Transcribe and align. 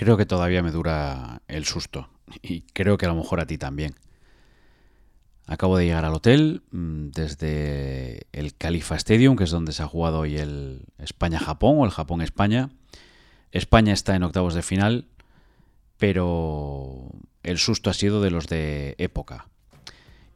creo 0.00 0.16
que 0.16 0.24
todavía 0.24 0.62
me 0.62 0.70
dura 0.70 1.42
el 1.46 1.66
susto. 1.66 2.08
Y 2.40 2.62
creo 2.62 2.96
que 2.96 3.04
a 3.04 3.10
lo 3.10 3.16
mejor 3.16 3.38
a 3.38 3.44
ti 3.44 3.58
también. 3.58 3.96
Acabo 5.46 5.76
de 5.76 5.84
llegar 5.84 6.06
al 6.06 6.14
hotel 6.14 6.62
mm, 6.70 7.08
desde 7.10 8.26
el 8.32 8.56
Califa 8.56 8.96
Stadium, 8.96 9.36
que 9.36 9.44
es 9.44 9.50
donde 9.50 9.72
se 9.72 9.82
ha 9.82 9.86
jugado 9.86 10.20
hoy 10.20 10.38
el 10.38 10.86
España-Japón 10.96 11.76
o 11.80 11.84
el 11.84 11.90
Japón-España. 11.90 12.70
España 13.52 13.92
está 13.92 14.16
en 14.16 14.22
octavos 14.22 14.54
de 14.54 14.62
final, 14.62 15.06
pero 15.98 17.10
el 17.42 17.58
susto 17.58 17.90
ha 17.90 17.94
sido 17.94 18.22
de 18.22 18.30
los 18.30 18.46
de 18.46 18.94
época. 18.96 19.48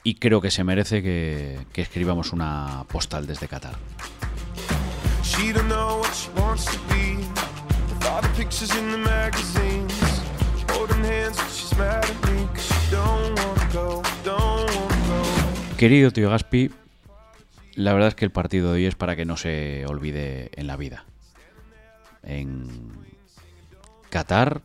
Y 0.03 0.17
creo 0.17 0.43
que 0.43 0.51
se 0.51 0.63
merece 0.63 1.03
que, 1.03 1.67
escribamos 1.75 2.35
una 2.35 2.85
postal 2.91 3.27
desde 3.27 3.49
Qatar. 3.49 3.77
She. 5.23 5.55
Querido 15.79 16.11
tío 16.11 16.31
Gaspi, 16.31 16.71
la 17.75 17.93
verdad 17.93 18.09
es 18.09 18.15
que 18.17 18.25
el 18.25 18.33
partido 18.33 18.73
de 18.73 18.75
hoy 18.75 18.87
es 18.87 18.97
para 18.97 19.15
que 19.15 19.25
no 19.25 19.37
se 19.37 19.87
olvide 19.87 20.51
en 20.57 20.67
la 20.67 20.77
vida. 20.77 21.05
En 22.25 22.69
Qatar, 24.11 24.63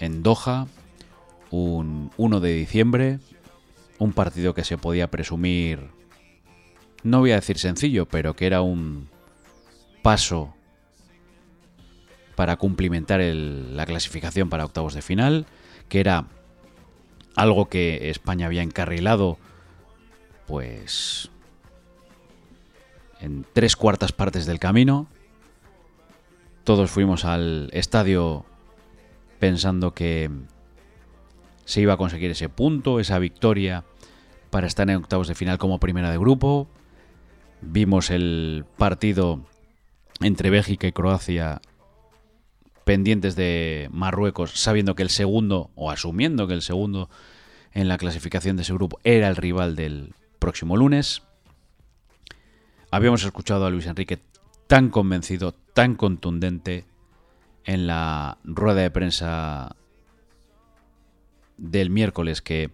en 0.00 0.22
Doha, 0.22 0.66
un 1.50 2.10
1 2.18 2.40
de 2.40 2.54
diciembre, 2.54 3.20
un 3.98 4.12
partido 4.12 4.52
que 4.52 4.64
se 4.64 4.76
podía 4.76 5.10
presumir, 5.10 5.88
no 7.04 7.20
voy 7.20 7.32
a 7.32 7.36
decir 7.36 7.58
sencillo, 7.58 8.06
pero 8.06 8.36
que 8.36 8.46
era 8.46 8.60
un 8.60 9.08
paso 10.02 10.54
para 12.38 12.54
cumplimentar 12.54 13.18
la 13.20 13.84
clasificación 13.84 14.48
para 14.48 14.64
octavos 14.64 14.94
de 14.94 15.02
final, 15.02 15.44
que 15.88 15.98
era 15.98 16.26
algo 17.34 17.68
que 17.68 18.10
España 18.10 18.46
había 18.46 18.62
encarrilado, 18.62 19.38
pues 20.46 21.32
en 23.20 23.44
tres 23.52 23.74
cuartas 23.74 24.12
partes 24.12 24.46
del 24.46 24.60
camino. 24.60 25.08
Todos 26.62 26.92
fuimos 26.92 27.24
al 27.24 27.70
estadio 27.72 28.46
pensando 29.40 29.92
que 29.92 30.30
se 31.64 31.80
iba 31.80 31.94
a 31.94 31.96
conseguir 31.96 32.30
ese 32.30 32.48
punto, 32.48 33.00
esa 33.00 33.18
victoria 33.18 33.82
para 34.50 34.68
estar 34.68 34.88
en 34.88 34.98
octavos 34.98 35.26
de 35.26 35.34
final 35.34 35.58
como 35.58 35.80
primera 35.80 36.12
de 36.12 36.18
grupo. 36.18 36.68
Vimos 37.62 38.10
el 38.10 38.64
partido 38.76 39.40
entre 40.20 40.50
Bélgica 40.50 40.86
y 40.86 40.92
Croacia 40.92 41.60
pendientes 42.88 43.36
de 43.36 43.90
Marruecos, 43.92 44.52
sabiendo 44.54 44.94
que 44.94 45.02
el 45.02 45.10
segundo, 45.10 45.70
o 45.74 45.90
asumiendo 45.90 46.48
que 46.48 46.54
el 46.54 46.62
segundo 46.62 47.10
en 47.74 47.86
la 47.86 47.98
clasificación 47.98 48.56
de 48.56 48.62
ese 48.62 48.72
grupo 48.72 48.98
era 49.04 49.28
el 49.28 49.36
rival 49.36 49.76
del 49.76 50.14
próximo 50.38 50.74
lunes. 50.74 51.22
Habíamos 52.90 53.22
escuchado 53.24 53.66
a 53.66 53.70
Luis 53.70 53.84
Enrique 53.84 54.18
tan 54.68 54.88
convencido, 54.88 55.52
tan 55.52 55.96
contundente 55.96 56.86
en 57.66 57.86
la 57.86 58.38
rueda 58.42 58.80
de 58.80 58.90
prensa 58.90 59.76
del 61.58 61.90
miércoles 61.90 62.40
que 62.40 62.70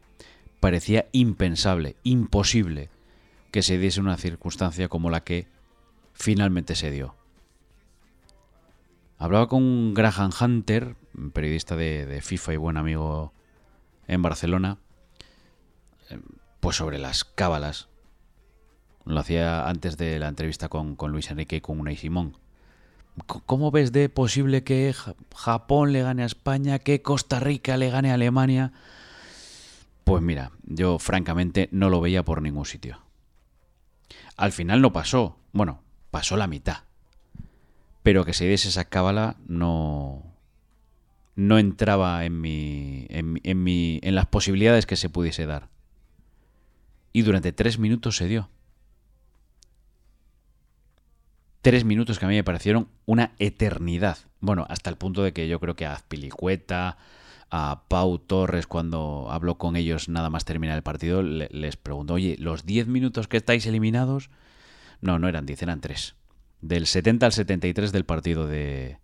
parecía 0.61 1.09
impensable, 1.11 1.97
imposible 2.05 2.89
que 3.51 3.63
se 3.63 3.79
diese 3.79 3.99
una 3.99 4.17
circunstancia 4.17 4.87
como 4.87 5.11
la 5.11 5.25
que 5.25 5.49
finalmente 6.13 6.77
se 6.77 6.93
dio. 6.93 7.17
Hablaba 9.25 9.49
con 9.49 9.95
Graham 9.95 10.33
Hunter, 10.39 10.97
periodista 11.33 11.77
de, 11.77 12.21
FIFA 12.21 12.53
y 12.53 12.57
buen 12.59 12.77
amigo 12.77 13.33
en 14.07 14.21
Barcelona, 14.21 14.77
eh, 16.11 16.21
pues 16.61 16.77
sobre 16.77 16.99
las 16.99 17.25
cábalas. 17.25 17.89
Lo 19.07 19.19
hacía 19.19 19.67
antes 19.67 19.97
de 19.97 20.19
la 20.19 20.29
entrevista 20.29 20.69
con, 20.69 20.99
Luis 21.09 21.31
Enrique 21.31 21.57
y 21.57 21.61
con 21.63 21.81
Unai 21.81 21.97
Simón. 21.97 22.37
¿Cómo 23.25 23.71
ves 23.71 23.93
de 23.93 24.11
posible 24.11 24.63
que 24.63 24.95
Japón 25.35 25.95
le 25.95 26.03
gane 26.03 26.23
a 26.23 26.27
España, 26.27 26.79
que 26.79 27.01
Costa 27.01 27.41
Rica 27.41 27.79
le 27.79 27.89
gane 27.89 28.11
a 28.11 28.15
Alemania? 28.15 28.73
Pues 30.05 30.23
mira, 30.23 30.51
yo 30.65 30.99
francamente 30.99 31.71
no 31.73 31.89
lo 31.89 32.03
veía 32.03 32.27
por 32.27 32.43
ningún 32.43 32.67
sitio. 32.67 32.99
Al 34.37 34.53
final 34.53 34.83
no 34.83 34.93
pasó. 34.93 35.39
Bueno, 35.55 35.81
pasó 36.11 36.37
la 36.37 36.47
mitad 36.47 36.85
pero 38.05 38.27
que 38.27 38.35
se 38.35 38.47
diese 38.47 38.69
esa 38.69 38.85
cábala 38.85 39.37
no, 39.49 40.23
no 41.37 41.59
entraba 41.59 42.27
en, 42.27 42.39
mi, 42.39 43.07
en, 43.09 43.41
en 43.43 44.15
las 44.15 44.27
posibilidades 44.27 44.85
que 44.85 44.97
se 44.97 45.09
pudiese 45.09 45.47
dar. 45.47 45.71
Y 47.15 47.23
durante 47.23 47.53
tres 47.53 47.79
minutos 47.79 48.19
se 48.19 48.27
dio. 48.29 48.51
Tres 51.63 51.87
minutos 51.87 52.19
que 52.19 52.27
a 52.27 52.29
mí 52.29 52.35
me 52.35 52.45
parecieron 52.45 52.89
una 53.07 53.33
eternidad. 53.39 54.19
Bueno, 54.41 54.67
hasta 54.69 54.91
el 54.91 54.97
punto 54.97 55.23
de 55.23 55.33
que 55.33 55.49
yo 55.49 55.59
creo 55.59 55.75
que 55.75 55.87
a 55.87 55.95
Azpilicueta, 55.95 56.99
a 57.51 57.85
Pau 57.89 58.19
Torres, 58.19 58.67
cuando 58.67 59.29
hablo 59.31 59.57
con 59.57 59.77
ellos 59.77 60.11
nada 60.11 60.29
más 60.29 60.45
terminar 60.45 60.77
el 60.77 60.83
partido, 60.83 61.23
les 61.23 61.77
pregunto, 61.79 62.13
oye, 62.13 62.37
¿los 62.39 62.67
diez 62.67 62.87
minutos 62.87 63.29
que 63.29 63.39
estáis 63.39 63.65
eliminados? 63.65 64.29
No, 65.01 65.19
no 65.19 65.27
eran 65.27 65.47
diez, 65.47 65.63
eran 65.63 65.81
tres 65.81 66.17
del 66.65 66.87
70 66.87 67.27
al 67.27 67.33
73 67.33 67.93
del 67.93 68.05
partido 68.07 68.47
de, 68.47 68.97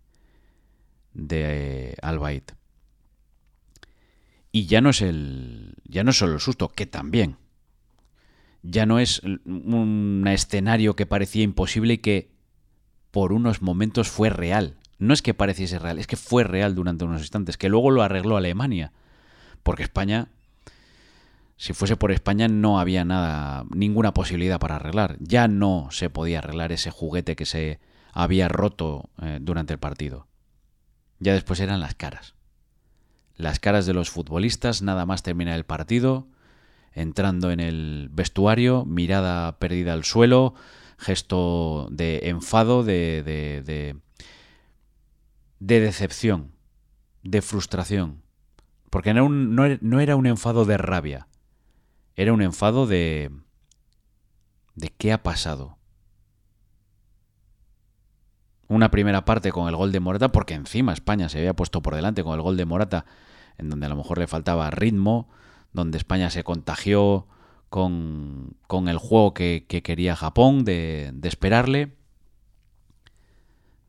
de 1.13 1.91
eh, 1.91 2.43
Y 4.51 4.65
ya 4.65 4.81
no 4.81 4.89
es 4.89 5.01
el. 5.01 5.75
Ya 5.85 6.03
no 6.03 6.09
es 6.09 6.17
solo 6.17 6.33
el 6.33 6.39
susto, 6.39 6.69
que 6.69 6.87
también. 6.87 7.37
Ya 8.63 8.85
no 8.85 8.99
es 8.99 9.21
un 9.23 10.23
escenario 10.27 10.95
que 10.95 11.05
parecía 11.05 11.43
imposible 11.43 11.93
y 11.93 11.97
que 11.99 12.31
por 13.11 13.31
unos 13.31 13.61
momentos 13.61 14.09
fue 14.09 14.29
real. 14.29 14.77
No 14.97 15.13
es 15.13 15.21
que 15.21 15.33
pareciese 15.33 15.79
real, 15.79 15.99
es 15.99 16.07
que 16.07 16.15
fue 16.15 16.43
real 16.43 16.75
durante 16.75 17.05
unos 17.05 17.21
instantes, 17.21 17.57
que 17.57 17.69
luego 17.69 17.91
lo 17.91 18.01
arregló 18.01 18.37
Alemania. 18.37 18.91
Porque 19.63 19.83
España 19.83 20.29
si 21.61 21.73
fuese 21.73 21.95
por 21.95 22.11
España 22.11 22.47
no 22.47 22.79
había 22.79 23.05
nada, 23.05 23.65
ninguna 23.69 24.15
posibilidad 24.15 24.59
para 24.59 24.77
arreglar. 24.77 25.17
Ya 25.19 25.47
no 25.47 25.89
se 25.91 26.09
podía 26.09 26.39
arreglar 26.39 26.71
ese 26.71 26.89
juguete 26.89 27.35
que 27.35 27.45
se 27.45 27.79
había 28.13 28.47
roto 28.47 29.11
eh, 29.21 29.37
durante 29.39 29.71
el 29.71 29.77
partido. 29.77 30.25
Ya 31.19 31.33
después 31.33 31.59
eran 31.59 31.79
las 31.79 31.93
caras. 31.93 32.33
Las 33.35 33.59
caras 33.59 33.85
de 33.85 33.93
los 33.93 34.09
futbolistas, 34.09 34.81
nada 34.81 35.05
más 35.05 35.21
termina 35.21 35.53
el 35.53 35.63
partido, 35.63 36.27
entrando 36.93 37.51
en 37.51 37.59
el 37.59 38.09
vestuario, 38.11 38.83
mirada 38.85 39.59
perdida 39.59 39.93
al 39.93 40.03
suelo, 40.03 40.55
gesto 40.97 41.89
de 41.91 42.21
enfado, 42.29 42.83
de, 42.83 43.21
de, 43.21 43.61
de, 43.61 43.97
de 45.59 45.79
decepción, 45.79 46.53
de 47.21 47.43
frustración. 47.43 48.23
Porque 48.89 49.13
no 49.13 49.99
era 49.99 50.15
un 50.15 50.25
enfado 50.25 50.65
de 50.65 50.77
rabia, 50.77 51.27
era 52.15 52.33
un 52.33 52.41
enfado 52.41 52.87
de... 52.87 53.31
¿De 54.75 54.89
qué 54.89 55.11
ha 55.11 55.21
pasado? 55.21 55.77
Una 58.67 58.89
primera 58.89 59.25
parte 59.25 59.51
con 59.51 59.67
el 59.67 59.75
gol 59.75 59.91
de 59.91 59.99
Morata, 59.99 60.31
porque 60.31 60.53
encima 60.53 60.93
España 60.93 61.27
se 61.27 61.39
había 61.39 61.55
puesto 61.55 61.81
por 61.81 61.93
delante 61.93 62.23
con 62.23 62.33
el 62.35 62.41
gol 62.41 62.55
de 62.55 62.65
Morata, 62.65 63.05
en 63.57 63.69
donde 63.69 63.85
a 63.85 63.89
lo 63.89 63.97
mejor 63.97 64.17
le 64.17 64.27
faltaba 64.27 64.71
ritmo, 64.71 65.29
donde 65.73 65.97
España 65.97 66.29
se 66.29 66.43
contagió 66.43 67.27
con, 67.69 68.55
con 68.67 68.87
el 68.87 68.97
juego 68.97 69.33
que, 69.33 69.65
quería 69.67 70.15
Japón 70.15 70.63
de, 70.63 71.11
de 71.13 71.27
esperarle. 71.27 71.95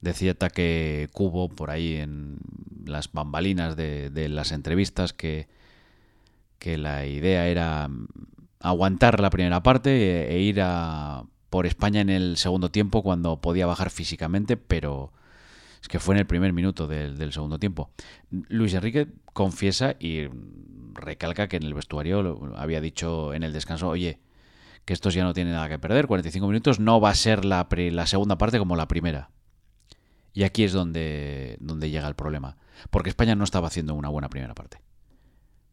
Decía 0.01 0.35
que 0.35 1.09
Cubo 1.13 1.49
por 1.49 1.71
ahí 1.71 1.97
en 1.97 2.39
las 2.85 3.13
bambalinas 3.13 3.77
de, 3.77 4.11
de 4.11 4.29
las 4.29 4.51
entrevistas 4.51 5.13
que, 5.13 5.49
que 6.63 6.79
la 6.79 7.07
idea 7.07 7.49
era 7.49 7.91
aguantar 8.61 9.19
la 9.19 9.31
primera 9.31 9.65
parte 9.65 10.33
e 10.33 10.39
ir 10.39 10.61
a 10.63 11.25
por 11.51 11.67
España 11.67 12.01
en 12.01 12.09
el 12.09 12.37
segundo 12.37 12.71
tiempo 12.71 13.03
cuando 13.03 13.41
podía 13.41 13.67
bajar 13.67 13.91
físicamente, 13.91 14.57
pero 14.57 15.13
es 15.83 15.89
que 15.89 15.99
fue 15.99 16.15
en 16.15 16.21
el 16.21 16.27
primer 16.29 16.53
minuto 16.53 16.87
del, 16.87 17.33
segundo 17.33 17.59
tiempo. 17.59 17.91
Luis 18.31 18.75
Enrique 18.75 19.09
confiesa 19.33 19.97
y 19.99 20.29
recalca 20.95 21.49
que 21.49 21.57
en 21.57 21.65
el 21.65 21.75
vestuario 21.75 22.55
había 22.57 22.81
dicho 22.81 23.35
en 23.35 23.43
el 23.43 23.53
descanso, 23.53 23.89
oye, 23.89 24.21
que 24.85 24.93
estos 24.93 25.15
ya 25.15 25.25
no 25.25 25.35
tienen 25.35 25.55
nada 25.55 25.69
que 25.69 25.81
perder, 25.81 26.07
45 26.07 26.47
minutos 26.47 26.79
no 26.79 27.01
va 27.01 27.11
a 27.11 27.17
ser 27.17 27.45
la, 27.45 27.67
la 27.69 28.07
segunda 28.07 28.39
parte 28.39 28.61
como 28.61 28.77
la 28.77 28.87
primera. 28.87 29.31
Y 30.33 30.45
aquí 30.45 30.63
es 30.63 30.73
donde 30.73 31.59
llega 31.91 32.07
el 32.07 32.15
problema, 32.15 32.57
porque 32.91 33.11
España 33.11 33.35
no 33.35 33.43
estaba 33.43 33.67
haciendo 33.67 33.95
una 33.95 34.11
buena 34.11 34.29
primera 34.29 34.55
parte 34.55 34.79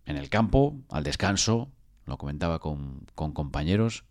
en 0.09 0.17
el 0.17 0.29
campo, 0.29 0.75
al 0.89 1.03
descanso, 1.03 1.69
lo 2.07 2.17
comentaba 2.17 2.57
con, 2.57 3.05
compañeros, 3.13 4.05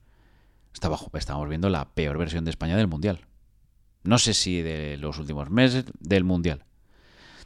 estábamos 0.73 1.49
viendo 1.49 1.69
la 1.71 1.89
peor 1.91 2.19
versión 2.19 2.45
de 2.45 2.50
España 2.50 2.77
del 2.77 2.87
Mundial. 2.87 3.27
No 4.05 4.19
sé 4.19 4.33
si 4.33 4.62
de 4.62 4.97
los 4.97 5.19
últimos 5.19 5.50
meses, 5.50 5.87
del 5.99 6.23
Mundial. 6.23 6.65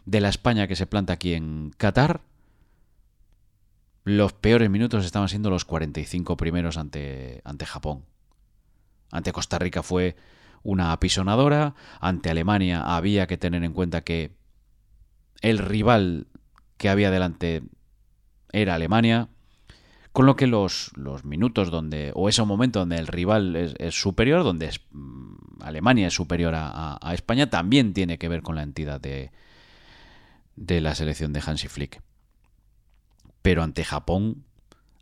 de 0.04 0.20
la 0.20 0.28
España 0.28 0.66
que 0.66 0.76
se 0.76 0.86
planta 0.86 1.14
aquí 1.14 1.32
en 1.32 1.72
Qatar, 1.78 2.20
los 4.04 4.34
peores 4.34 4.68
minutos 4.68 5.06
estaban 5.06 5.30
siendo 5.30 5.48
los 5.48 5.64
45 5.64 6.36
primeros 6.36 6.76
ante, 6.76 7.40
ante 7.44 7.64
Japón. 7.64 8.04
Ante 9.12 9.32
Costa 9.32 9.58
Rica 9.60 9.82
fue 9.82 10.16
una 10.62 10.92
apisonadora, 10.92 11.74
ante 12.00 12.28
Alemania 12.28 12.96
había 12.96 13.26
que 13.26 13.38
tener 13.38 13.64
en 13.64 13.72
cuenta 13.72 14.02
que 14.02 14.36
el 15.40 15.58
rival 15.58 16.26
que 16.76 16.90
había 16.90 17.10
delante 17.10 17.62
era 18.52 18.74
Alemania, 18.74 19.28
con 20.12 20.26
lo 20.26 20.36
que 20.36 20.46
los, 20.46 20.92
los 20.94 21.24
minutos 21.24 21.70
donde, 21.70 22.12
o 22.14 22.28
ese 22.28 22.44
momento 22.44 22.80
donde 22.80 22.96
el 22.96 23.06
rival 23.06 23.56
es, 23.56 23.94
superior, 23.94 24.44
donde 24.44 24.66
es, 24.66 24.80
mm, 24.90 25.62
Alemania 25.62 26.08
es 26.08 26.14
superior 26.14 26.54
a, 26.54 26.98
España, 27.14 27.48
también 27.48 27.94
tiene 27.94 28.18
que 28.18 28.28
ver 28.28 28.42
con 28.42 28.54
la 28.54 28.62
entidad 28.62 29.00
de, 29.00 29.30
de 30.56 30.80
la 30.80 30.94
selección 30.94 31.32
de 31.32 31.42
Hansi 31.44 31.68
Flick. 31.68 32.02
Pero 33.40 33.62
ante 33.62 33.84
Japón, 33.84 34.44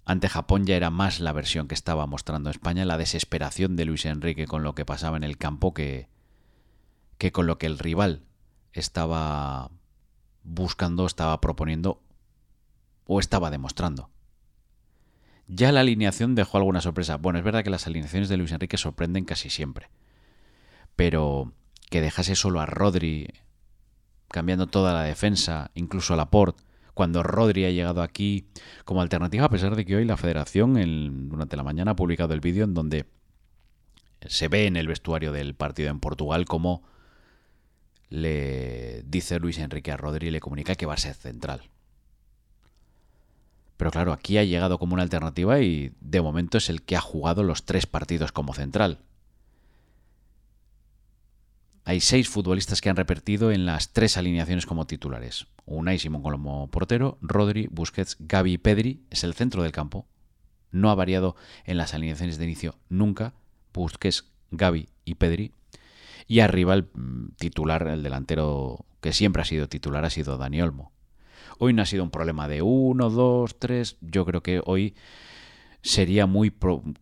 ante 0.05 0.29
Japón 0.29 0.65
ya 0.65 0.77
era 0.77 0.91
más 0.91 1.19
la 1.19 1.33
versión 1.33 1.67
que 1.67 1.75
estaba 1.75 2.07
mostrando 2.07 2.49
España, 2.49 2.85
la 2.85 2.97
desesperación 2.97 3.75
de 3.77 3.85
Luis 3.85 4.07
Enrique 4.07 4.47
con 4.47 4.63
lo 4.63 4.75
que 4.75 4.85
pasaba 4.85 5.17
en 5.17 5.25
el 5.25 5.39
campo 5.39 5.75
que, 5.75 6.09
que 7.19 7.33
con 7.33 7.47
lo 7.47 7.59
que 7.59 7.67
el 7.67 7.79
rival 7.79 8.23
estaba 8.73 9.71
buscando, 10.45 11.05
estaba 11.05 11.41
proponiendo 11.41 12.01
o 13.07 13.21
estaba 13.21 13.51
demostrando. 13.51 14.11
Ya 15.47 15.73
la 15.73 15.81
alineación 15.81 16.35
dejó 16.35 16.59
alguna 16.59 16.81
sorpresa. 16.81 17.17
Bueno, 17.17 17.39
es 17.39 17.45
verdad 17.45 17.65
que 17.65 17.71
las 17.71 17.87
alineaciones 17.87 18.29
de 18.29 18.37
Luis 18.37 18.53
Enrique 18.53 18.77
sorprenden 18.77 19.25
casi 19.25 19.51
siempre. 19.51 19.89
Pero 20.95 21.53
que 21.91 22.01
dejase 22.01 22.37
solo 22.37 22.61
a 22.61 22.67
Rodri 22.67 23.29
cambiando 24.29 24.69
toda 24.69 24.95
la 24.95 25.03
defensa, 25.03 25.73
incluso 25.75 26.15
a 26.15 26.17
Laporte, 26.17 26.63
cuando 26.95 27.23
Rodri 27.23 27.65
ha 27.65 27.71
llegado 27.71 28.03
aquí 28.03 28.47
como 28.85 29.03
alternativa, 29.03 29.47
a 29.47 29.51
pesar 29.51 29.75
de 29.75 29.85
que 29.85 29.97
hoy 29.97 30.05
la 30.05 30.17
federación 30.17 30.75
durante 31.29 31.57
la 31.57 31.65
mañana 31.65 31.93
ha 31.93 31.97
publicado 31.97 32.35
el 32.35 32.41
vídeo 32.41 32.65
en 32.65 32.75
donde 32.75 33.07
se 34.27 34.49
ve 34.49 34.67
en 34.67 34.77
el 34.77 34.87
vestuario 34.87 35.33
del 35.33 35.55
partido 35.55 35.91
en 35.91 35.99
Portugal 35.99 36.45
como 36.45 36.83
le 38.11 39.03
dice 39.07 39.39
Luis 39.39 39.59
Enrique 39.59 39.93
a 39.93 39.97
Rodri 39.97 40.29
y 40.29 40.31
le 40.31 40.41
comunica 40.41 40.75
que 40.75 40.87
va 40.87 40.95
a 40.95 40.99
ser 40.99 41.15
central. 41.15 41.71
Pero 43.81 43.93
claro, 43.93 44.13
aquí 44.13 44.37
ha 44.37 44.45
llegado 44.45 44.79
como 44.79 44.93
una 44.93 45.03
alternativa 45.03 45.59
y 45.63 45.95
de 46.03 46.21
momento 46.21 46.59
es 46.59 46.69
el 46.69 46.83
que 46.83 46.97
ha 46.97 47.01
jugado 47.01 47.43
los 47.43 47.65
tres 47.65 47.87
partidos 47.87 48.31
como 48.31 48.53
central. 48.53 48.99
Hay 51.87 52.01
seis 52.01 52.29
futbolistas 52.29 52.83
que 52.83 52.91
han 52.91 52.97
repetido 52.97 53.51
en 53.51 53.65
las 53.65 53.95
tres 53.95 54.19
alineaciones 54.19 54.67
como 54.67 54.87
titulares. 54.87 55.47
Unai 55.65 55.99
Simón 55.99 56.21
como 56.21 56.71
portero, 56.71 57.17
Rodri, 57.23 57.69
Busquets, 57.71 58.19
Gaby 58.21 58.53
y 58.53 58.59
Pedri 58.59 59.03
es 59.09 59.25
el 59.25 59.33
centro 59.33 59.63
del 59.63 59.73
campo. 59.73 60.07
No 60.71 60.91
ha 60.91 60.95
variado 60.95 61.35
en 61.65 61.79
las 61.79 61.95
alineaciones 61.95 62.37
de 62.37 62.45
inicio 62.45 62.77
nunca. 62.91 63.33
Busquets, 63.73 64.27
Gaby 64.51 64.91
y 65.07 65.15
Pedri. 65.15 65.55
Y 66.27 66.41
arriba 66.41 66.75
el 66.75 66.91
mm, 66.93 67.31
titular, 67.39 67.89
el 67.89 68.03
delantero 68.03 68.85
que 69.01 69.15
siempre 69.15 69.41
ha 69.41 69.47
sido 69.47 69.71
titular, 69.71 70.05
ha 70.05 70.11
sido 70.11 70.37
Dani 70.37 70.61
Olmo. 70.61 70.93
Hoy 71.63 71.75
no 71.75 71.83
ha 71.83 71.87
sido 71.87 72.03
un 72.03 72.11
problema 72.11 72.49
de 72.49 72.63
uno, 72.63 73.11
dos, 73.11 73.59
tres. 73.59 73.99
Yo 74.01 74.25
creo 74.25 74.43
que 74.43 74.63
hoy 74.65 74.95
sería 75.83 76.25
muy 76.25 76.51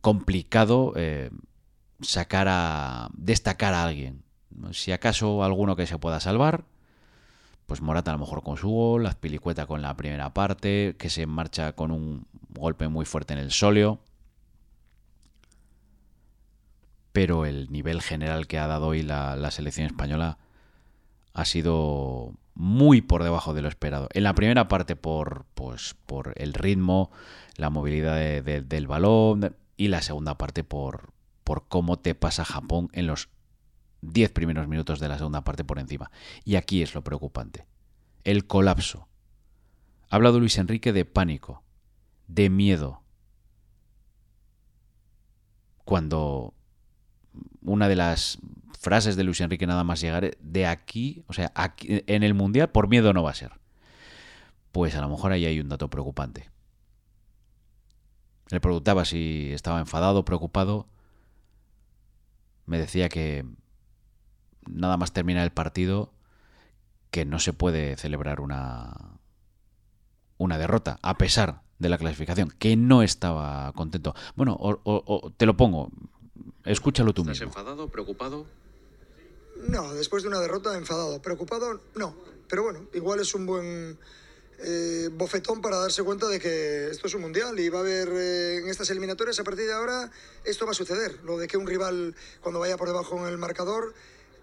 complicado 0.00 0.94
eh, 0.96 1.31
sacar 2.00 2.49
a. 2.50 3.08
destacar 3.14 3.72
a 3.72 3.84
alguien. 3.84 4.25
Si 4.72 4.90
acaso 4.90 5.44
alguno 5.44 5.76
que 5.76 5.87
se 5.87 5.96
pueda 5.99 6.19
salvar, 6.19 6.64
pues 7.66 7.81
Morata 7.82 8.10
a 8.10 8.14
lo 8.14 8.19
mejor 8.19 8.43
con 8.43 8.56
su 8.56 8.69
gol, 8.69 9.06
Azpilicueta 9.06 9.66
con 9.66 9.81
la 9.81 9.96
primera 9.96 10.34
parte, 10.34 10.96
que 10.99 11.08
se 11.08 11.26
marcha 11.26 11.75
con 11.75 11.93
un 11.93 12.26
golpe 12.49 12.88
muy 12.88 13.04
fuerte 13.04 13.34
en 13.34 13.38
el 13.38 13.52
solio. 13.52 14.00
Pero 17.12 17.46
el 17.46 17.70
nivel 17.70 18.02
general 18.02 18.49
que 18.49 18.58
ha 18.58 18.66
dado 18.66 18.88
hoy 18.88 19.04
la 19.04 19.50
selección 19.52 19.87
española 19.87 20.38
ha 21.32 21.44
sido 21.44 22.32
muy 22.58 23.02
por 23.02 23.22
debajo 23.22 23.55
de 23.55 23.62
lo 23.62 23.69
esperado. 23.69 24.08
En 24.12 24.25
la 24.25 24.34
primera 24.34 24.66
parte 24.66 24.96
por, 24.96 25.46
pues, 25.55 25.94
por 26.06 26.32
el 26.34 26.55
ritmo, 26.55 27.12
la 27.56 27.70
movilidad 27.70 28.16
del 28.43 28.87
balón 28.88 29.56
y 29.76 29.88
la 29.88 30.02
segunda 30.02 30.37
parte 30.37 30.64
por, 30.64 31.12
por 31.44 31.69
cómo 31.69 32.00
te 32.00 32.16
pasa 32.16 32.44
Japón 32.44 32.90
en 32.93 33.06
los 33.06 33.28
10 34.02 34.32
primeros 34.32 34.66
minutos 34.66 34.99
de 34.99 35.06
la 35.06 35.19
segunda 35.19 35.44
parte 35.44 35.62
por 35.62 35.78
encima. 35.78 36.10
Y 36.44 36.56
aquí 36.56 36.82
es 36.82 36.96
lo 36.96 37.05
preocupante. 37.05 37.64
El 38.25 38.49
colapso. 38.49 39.06
Ha 40.11 40.16
hablado 40.16 40.40
Luis 40.40 40.58
Enrique 40.58 40.93
de 40.93 41.04
pánico, 41.04 41.62
de 42.26 42.50
miedo. 42.50 43.02
Cuando 45.84 46.54
una 47.62 47.87
de 47.87 47.96
las 47.96 48.38
frases 48.78 49.16
de 49.16 49.25
Luis 49.25 49.40
Enrique 49.40 49.66
nada 49.66 49.84
más 49.84 50.00
llegar 50.00 50.36
de 50.38 50.66
aquí, 50.66 51.25
o 51.26 51.32
sea, 51.32 51.52
aquí, 51.54 52.02
en 52.06 52.22
el 52.22 52.34
Mundial 52.34 52.70
por 52.70 52.88
miedo 52.88 53.12
no 53.12 53.22
va 53.22 53.30
a 53.30 53.34
ser. 53.34 53.52
Pues 54.72 54.94
a 54.94 55.00
lo 55.00 55.08
mejor 55.08 55.32
ahí 55.32 55.46
hay 55.46 55.60
un 55.60 55.69
dato 55.69 55.88
preocupante. 55.88 56.50
Le 58.50 58.60
preguntaba 58.60 59.04
si 59.04 59.52
estaba 59.52 59.80
enfadado, 59.80 60.25
preocupado. 60.25 60.86
Me 62.66 62.78
decía 62.78 63.08
que 63.08 63.44
nada 64.66 64.96
más 64.96 65.12
termina 65.12 65.42
el 65.42 65.50
partido 65.50 66.12
que 67.10 67.25
no 67.25 67.38
se 67.38 67.52
puede 67.52 67.96
celebrar 67.96 68.40
una 68.40 69.19
una 70.36 70.56
derrota 70.56 70.98
a 71.02 71.19
pesar 71.19 71.62
de 71.78 71.88
la 71.88 71.98
clasificación, 71.98 72.52
que 72.58 72.76
no 72.76 73.02
estaba 73.02 73.72
contento. 73.72 74.14
Bueno, 74.34 74.56
o, 74.58 75.32
te 75.36 75.46
lo 75.46 75.56
pongo, 75.56 75.90
escúchalo 76.64 77.12
tú 77.12 77.22
¿Estás 77.22 77.42
enfadado, 77.42 77.88
preocupado? 77.88 78.46
No, 79.66 79.93
después 79.94 80.22
de 80.22 80.28
una 80.28 80.40
derrota 80.40 80.76
enfadado. 80.76 81.20
Preocupado, 81.20 81.81
no. 81.94 82.14
Pero 82.49 82.62
bueno, 82.62 82.87
igual 82.94 83.20
es 83.20 83.34
un 83.34 83.46
buen 83.46 83.99
eh, 84.60 85.08
bofetón 85.12 85.60
para 85.60 85.76
darse 85.76 86.02
cuenta 86.02 86.26
de 86.28 86.40
que 86.40 86.88
esto 86.90 87.06
es 87.06 87.14
un 87.14 87.22
mundial 87.22 87.58
y 87.60 87.69
va 87.69 87.78
a 87.78 87.82
haber 87.82 88.08
eh, 88.08 88.58
en 88.58 88.69
estas 88.69 88.90
eliminatorias, 88.90 89.38
a 89.38 89.44
partir 89.44 89.66
de 89.66 89.72
ahora, 89.72 90.10
esto 90.44 90.64
va 90.64 90.72
a 90.72 90.75
suceder. 90.75 91.20
Lo 91.25 91.38
de 91.38 91.46
que 91.46 91.56
un 91.56 91.66
rival, 91.66 92.14
cuando 92.40 92.60
vaya 92.60 92.76
por 92.76 92.88
debajo 92.88 93.19
en 93.19 93.32
el 93.32 93.38
marcador, 93.38 93.94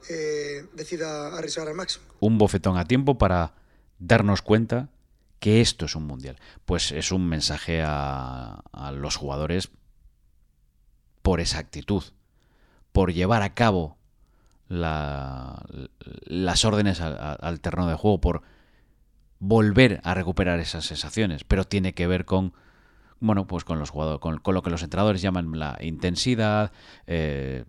eh, 0.09 0.65
decida 0.73 1.35
arriesgar 1.35 1.67
al 1.67 1.75
máximo. 1.75 2.05
Un 2.19 2.37
bofetón 2.37 2.77
a 2.77 2.85
tiempo 2.85 3.17
para 3.17 3.55
darnos 3.99 4.41
cuenta 4.41 4.89
que 5.39 5.61
esto 5.61 5.85
es 5.85 5.95
un 5.95 6.03
mundial. 6.03 6.39
Pues 6.65 6.91
es 6.91 7.11
un 7.11 7.27
mensaje 7.27 7.81
a, 7.83 8.61
a 8.71 8.91
los 8.91 9.15
jugadores 9.15 9.69
por 11.21 11.41
esa 11.41 11.57
actitud, 11.57 12.03
por 12.91 13.11
llevar 13.11 13.41
a 13.41 13.53
cabo 13.55 13.97
las 14.67 16.65
órdenes 16.65 17.01
al, 17.01 17.61
terreno 17.61 17.87
de 17.87 17.95
juego, 17.95 18.21
por 18.21 18.41
volver 19.39 20.01
a 20.03 20.13
recuperar 20.13 20.59
esas 20.59 20.85
sensaciones, 20.85 21.43
pero 21.43 21.65
tiene 21.65 21.93
que 21.93 22.07
ver 22.07 22.25
con 22.25 22.53
bueno, 23.19 23.47
pues 23.47 23.63
con 23.63 23.79
los 23.79 23.89
jugadores, 23.89 24.19
con, 24.19 24.53
lo 24.53 24.61
que 24.61 24.69
los 24.69 24.83
entrenadores 24.83 25.21
llaman 25.21 25.57
la 25.57 25.77
intensidad, 25.81 26.71
eh, 27.07 27.63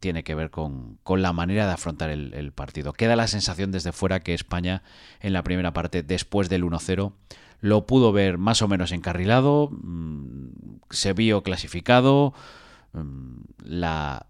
tiene 0.00 0.24
que 0.24 0.34
ver 0.34 0.50
con, 0.50 0.98
la 1.08 1.32
manera 1.32 1.66
de 1.66 1.72
afrontar 1.72 2.10
el, 2.10 2.52
partido. 2.52 2.92
Queda 2.92 3.16
la 3.16 3.26
sensación 3.26 3.72
desde 3.72 3.92
fuera 3.92 4.20
que 4.20 4.34
España 4.34 4.82
en 5.20 5.32
la 5.32 5.42
primera 5.42 5.72
parte, 5.72 6.02
después 6.02 6.48
del 6.48 6.64
1-0, 6.64 7.12
lo 7.60 7.86
pudo 7.86 8.12
ver 8.12 8.38
más 8.38 8.60
o 8.62 8.68
menos 8.68 8.92
encarrilado, 8.92 9.70
mm, 9.70 10.48
se 10.90 11.12
vio 11.12 11.42
clasificado, 11.42 12.34
mm, 12.92 13.40
la 13.64 14.26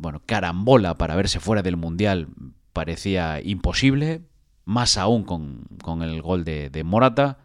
bueno, 0.00 0.22
carambola 0.24 0.96
para 0.96 1.14
verse 1.14 1.40
fuera 1.40 1.62
del 1.62 1.76
Mundial 1.76 2.28
parecía 2.72 3.40
imposible, 3.42 4.22
más 4.64 4.96
aún 4.96 5.24
con, 5.24 6.02
el 6.02 6.22
gol 6.22 6.44
de, 6.44 6.82
Morata. 6.84 7.38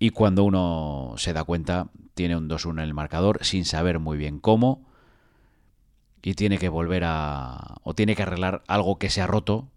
Y 0.00 0.10
cuando 0.10 0.44
uno 0.44 1.14
se 1.16 1.32
da 1.32 1.44
cuenta, 1.44 1.90
tiene 2.14 2.36
un 2.36 2.48
2-1 2.48 2.72
en 2.72 2.78
el 2.80 2.94
marcador 2.94 3.44
sin 3.44 3.64
saber 3.64 4.00
muy 4.00 4.18
bien 4.18 4.40
cómo. 4.40 4.86
Y 6.22 6.34
tiene 6.34 6.58
que 6.58 6.68
volver 6.68 7.04
a... 7.06 7.76
o 7.84 7.94
tiene 7.94 8.16
que 8.16 8.22
arreglar 8.22 8.64
algo 8.66 8.98
que 8.98 9.08
se 9.08 9.20
ha 9.20 9.26
roto. 9.26 9.70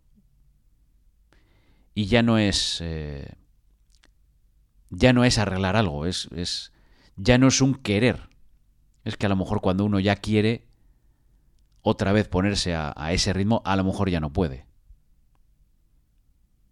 Y 1.94 2.06
ya 2.06 2.24
no 2.24 2.39
es... 2.39 2.80
Eh, 2.82 3.36
ya 4.89 5.13
no 5.13 5.24
es 5.24 5.38
arreglar 5.38 5.75
algo, 5.75 6.06
es, 6.06 6.27
es... 6.36 6.74
ya 7.15 7.38
no 7.38 7.48
es 7.48 7.62
un 7.62 7.75
querer. 7.75 8.30
Es 9.06 9.15
que 9.15 9.27
a 9.27 9.30
lo 9.30 9.36
mejor 9.36 9.62
cuando 9.62 9.86
uno 9.86 10.00
ya 10.00 10.15
quiere, 10.15 10.71
otra 11.81 12.11
vez 12.11 12.27
ponerse 12.27 12.75
a, 12.75 12.93
ese 13.11 13.33
ritmo, 13.33 13.61
a 13.65 13.75
lo 13.75 13.83
mejor 13.83 14.09
ya 14.09 14.19
no 14.19 14.31
puede. 14.31 14.65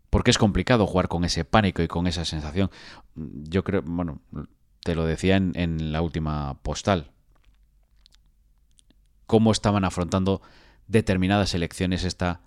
Porque 0.09 0.31
es 0.31 0.37
complicado 0.37 0.87
jugar 0.87 1.07
con 1.07 1.23
ese 1.23 1.45
pánico 1.45 1.81
y 1.81 1.87
con 1.87 2.07
esa 2.07 2.25
sensación. 2.25 2.69
Yo 3.15 3.63
creo, 3.63 3.81
bueno, 3.83 4.21
te 4.83 4.95
lo 4.95 5.05
decía 5.05 5.35
en, 5.35 5.91
la 5.91 6.01
última 6.01 6.59
postal. 6.61 7.11
Cómo 9.25 9.51
estaban 9.51 9.85
afrontando 9.85 10.41
determinadas 10.87 11.53
elecciones 11.53 12.03
esta 12.03 12.41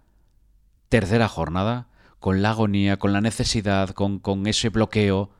tercera 0.88 1.28
jornada, 1.28 1.88
con 2.18 2.42
la 2.42 2.50
agonía, 2.50 2.98
con 2.98 3.12
la 3.12 3.20
necesidad, 3.20 3.90
con 3.90 4.46
ese 4.46 4.68
bloqueo. 4.68 5.30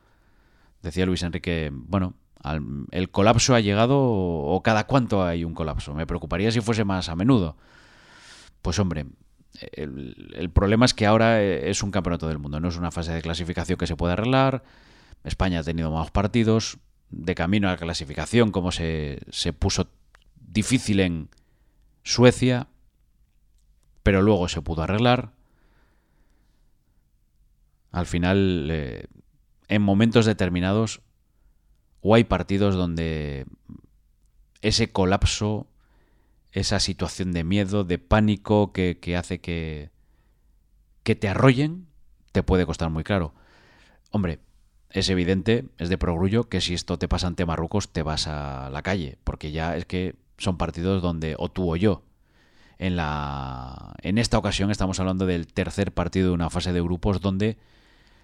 Decía 0.83 1.07
Luis 1.07 1.23
Enrique, 1.23 1.71
bueno, 1.73 2.15
el 2.91 3.11
colapso 3.11 3.55
ha 3.55 3.61
llegado 3.61 3.99
o 4.01 4.63
cada 4.63 4.87
cuánto 4.87 5.25
hay 5.25 5.45
un 5.45 5.55
colapso. 5.55 5.95
Me 5.95 6.07
preocuparía 6.07 6.51
si 6.51 6.61
fuese 6.61 6.85
más 6.85 7.09
a 7.09 7.17
menudo. 7.17 7.57
Pues 8.63 8.79
hombre, 8.79 9.07
el, 9.73 10.51
problema 10.53 10.85
es 10.85 10.95
que 10.95 11.07
ahora 11.07 11.43
es 11.43 11.83
un 11.83 11.91
campeonato 11.91 12.29
del 12.29 12.39
mundo, 12.39 12.61
no 12.61 12.69
es 12.69 12.77
una 12.77 12.91
fase 12.91 13.13
de 13.13 13.23
clasificación 13.23 13.79
que 13.79 13.87
se 13.87 13.97
puede 13.97 14.15
arreglar. 14.15 14.63
España 15.25 15.61
ha 15.61 15.65
tenido 15.65 15.91
más 15.91 16.11
partidos. 16.11 16.79
De 17.11 17.35
camino 17.35 17.69
a 17.69 17.73
la 17.73 17.77
clasificación, 17.77 18.53
como 18.53 18.73
se, 18.73 19.19
se 19.29 19.53
puso 19.53 19.91
difícil 20.41 20.99
en 20.99 21.29
Suecia, 22.05 22.69
pero 24.03 24.23
luego 24.23 24.49
se 24.49 24.63
pudo 24.63 24.83
arreglar. 24.83 25.33
Al 27.91 28.07
final, 28.07 28.69
eh, 28.71 29.07
en 29.69 29.83
momentos 29.83 30.25
determinados, 30.25 31.03
o 32.03 32.15
hay 32.15 32.25
partidos 32.25 32.75
donde 32.75 33.47
ese 34.61 34.91
colapso, 34.91 35.69
esa 36.51 36.81
situación 36.81 37.33
de 37.33 37.45
miedo, 37.45 37.85
de 37.85 37.99
pánico 37.99 38.73
que, 38.73 39.17
hace 39.17 39.41
que, 39.41 39.91
que 41.05 41.15
te 41.15 41.29
arrollen, 41.29 41.87
te 42.33 42.43
puede 42.43 42.67
costar 42.67 42.91
muy 42.91 43.05
claro. 43.05 43.35
Hombre, 44.11 44.41
es 44.91 45.09
evidente, 45.09 45.69
es 45.79 45.89
de 45.89 45.97
progrullo, 45.97 46.49
que 46.49 46.61
si 46.61 46.75
esto 46.75 46.99
te 46.99 47.09
pasa 47.09 47.29
ante 47.29 47.47
Marruecos 47.47 47.93
te 47.93 48.03
vas 48.03 48.27
a 48.27 48.69
la 48.71 48.83
calle, 48.83 49.19
porque 49.25 49.53
ya 49.53 49.77
es 49.77 49.87
que 49.87 50.17
son 50.39 50.59
partidos 50.59 51.03
donde 51.03 51.37
o 51.39 51.51
tú 51.51 51.73
o 51.73 51.77
yo. 51.77 52.03
En, 52.79 52.97
la, 52.97 53.95
en 54.03 54.19
esta 54.19 54.39
ocasión 54.39 54.73
estamos 54.73 54.99
hablando 54.99 55.25
del 55.25 55.47
tercer 55.47 55.93
partido 55.93 56.29
de 56.29 56.35
una 56.35 56.51
fase 56.51 56.73
de 56.73 56.83
grupos 56.83 57.21
donde 57.21 57.59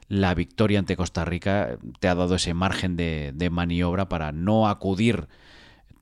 la 0.08 0.34
victoria 0.34 0.78
ante 0.78 0.96
Costa 0.96 1.24
Rica 1.24 1.78
te 2.00 2.08
ha 2.08 2.14
dado 2.14 2.34
ese 2.34 2.54
margen 2.54 2.96
de, 2.96 3.48
maniobra 3.50 4.08
para 4.08 4.32
no 4.32 4.68
acudir 4.68 5.28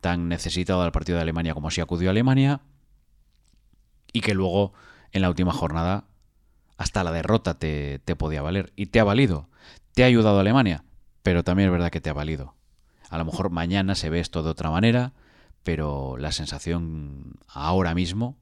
tan 0.01 0.29
necesitado 0.29 0.83
al 0.83 0.93
partido 0.93 1.17
de 1.17 1.23
Alemania 1.23 1.55
como 1.55 1.71
si 1.71 1.81
acudió 1.81 2.09
a 2.09 2.13
Alemania 2.13 2.61
y 4.13 4.21
que 4.21 4.35
luego 4.35 4.73
en 5.13 5.23
la 5.23 5.29
última 5.29 5.53
jornada 5.53 6.05
hasta 6.77 7.03
la 7.03 7.11
derrota 7.11 7.59
te, 7.59 7.99
te 8.05 8.15
podía 8.15 8.43
valer 8.43 8.73
y 8.77 8.87
te 8.87 9.01
ha 9.01 9.05
valido. 9.05 9.49
Te 9.93 10.05
ha 10.05 10.07
ayudado 10.07 10.39
Alemania, 10.39 10.85
pero 11.23 11.43
también 11.43 11.69
es 11.69 11.73
verdad 11.73 11.91
que 11.91 12.01
te 12.01 12.11
ha 12.11 12.15
valido. 12.15 12.55
A 13.09 13.19
lo 13.19 13.25
mejor 13.25 13.51
mañana 13.51 13.95
se 13.95 14.11
ve 14.11 14.21
esto 14.21 14.43
de 14.43 14.51
otra 14.51 14.71
manera, 14.71 15.15
pero 15.63 16.17
la 16.19 16.33
sensación 16.33 17.35
ahora 17.49 17.95
mismo, 17.95 18.37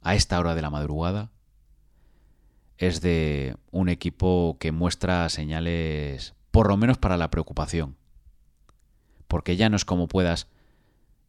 a 0.00 0.14
esta 0.14 0.38
hora 0.38 0.54
de 0.54 0.62
la 0.62 0.70
madrugada, 0.70 1.30
es 2.78 3.00
de 3.00 3.56
un 3.70 3.88
equipo 3.88 4.56
que 4.58 4.72
muestra 4.72 5.28
señales, 5.28 6.34
por 6.50 6.68
lo 6.68 6.76
menos 6.76 6.98
para 6.98 7.16
la 7.16 7.30
preocupación. 7.30 7.96
Porque 9.28 9.56
ya 9.56 9.68
no 9.68 9.76
es 9.76 9.84
como 9.84 10.08
puedas 10.08 10.48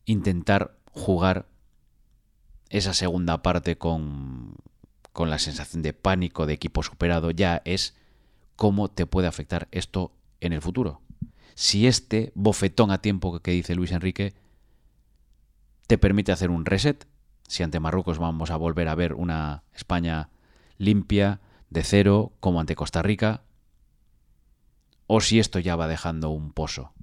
intentar 0.06 0.78
jugar 0.92 1.48
esa 2.70 2.94
segunda 2.94 3.42
parte 3.42 3.78
con, 3.78 4.56
con 5.12 5.30
la 5.30 5.40
sensación 5.40 5.84
de 5.84 5.94
pánico 5.94 6.46
de 6.46 6.54
equipo 6.54 6.84
superado, 6.84 7.32
ya 7.32 7.62
es 7.66 7.96
cómo 8.56 8.90
te 8.90 9.06
puede 9.06 9.28
afectar 9.28 9.68
esto 9.72 10.12
en 10.42 10.54
el 10.54 10.62
futuro. 10.62 11.02
Si 11.56 11.88
este 11.88 12.32
bofetón 12.36 12.92
a 12.92 13.00
tiempo 13.00 13.40
que 13.40 13.52
dice 13.52 13.76
Luis 13.76 13.92
Enrique 13.92 14.34
te 15.88 15.98
permite 15.98 16.32
hacer 16.32 16.50
un 16.50 16.66
reset, 16.66 17.08
si 17.48 17.62
ante 17.62 17.80
Marruecos 17.80 18.18
vamos 18.18 18.50
a 18.50 18.58
volver 18.58 18.88
a 18.88 18.96
ver 18.96 19.14
una 19.14 19.64
España 19.74 20.30
limpia, 20.84 21.40
de 21.70 21.84
cero, 21.84 22.34
como 22.40 22.60
ante 22.60 22.76
Costa 22.76 23.02
Rica, 23.02 23.42
o 25.08 25.22
si 25.22 25.40
esto 25.40 25.60
ya 25.60 25.76
va 25.76 25.88
dejando 25.88 26.30
un 26.30 26.52
pozo. 26.52 26.94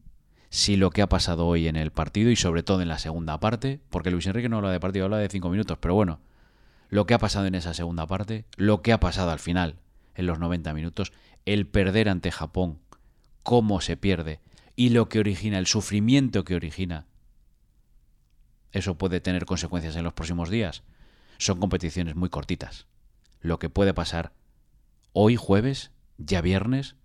Si 0.49 0.77
lo 0.77 0.91
que 0.91 1.03
ha 1.03 1.09
pasado 1.09 1.47
hoy 1.47 1.69
en 1.69 1.77
el 1.77 1.93
partido 1.93 2.31
y 2.31 2.37
sobre 2.37 2.63
todo 2.63 2.83
en 2.83 2.89
la 2.89 2.99
segunda 2.99 3.39
parte, 3.41 3.81
porque 3.91 4.11
Luis 4.11 4.27
Enrique 4.27 4.49
no 4.49 4.57
habla 4.59 4.71
de 4.71 4.81
partido, 4.81 5.05
habla 5.05 5.19
de 5.19 5.29
cinco 5.29 5.51
minutos, 5.51 5.79
pero 5.81 5.95
bueno, 5.95 6.21
lo 6.89 7.07
que 7.07 7.15
ha 7.15 7.19
pasado 7.19 7.47
en 7.47 7.55
esa 7.55 7.75
segunda 7.75 8.07
parte, 8.07 8.47
lo 8.57 8.83
que 8.83 8.93
ha 8.93 9.01
pasado 9.01 9.31
al 9.31 9.39
final, 9.39 9.77
en 10.15 10.27
los 10.27 10.39
90 10.39 10.73
minutos, 10.75 11.13
el 11.47 11.67
perder 11.67 12.09
ante 12.09 12.31
Japón, 12.31 12.79
cómo 13.43 13.81
se 13.81 13.97
pierde 13.97 14.41
y 14.77 14.91
lo 14.91 15.09
que 15.09 15.21
origina, 15.21 15.59
el 15.59 15.67
sufrimiento 15.67 16.45
que 16.45 16.55
origina, 16.55 17.07
eso 18.73 18.97
puede 18.99 19.21
tener 19.21 19.47
consecuencias 19.47 19.97
en 19.97 20.05
los 20.05 20.13
próximos 20.13 20.49
días. 20.49 20.85
Son 21.39 21.59
competiciones 21.59 22.15
muy 22.15 22.29
cortitas 22.29 22.87
lo 23.41 23.59
que 23.59 23.71
puede 23.71 23.95
pasar 23.95 24.33
hoy 25.13 25.37
jueves, 25.37 25.91
ya 26.19 26.41
viernes, 26.41 26.97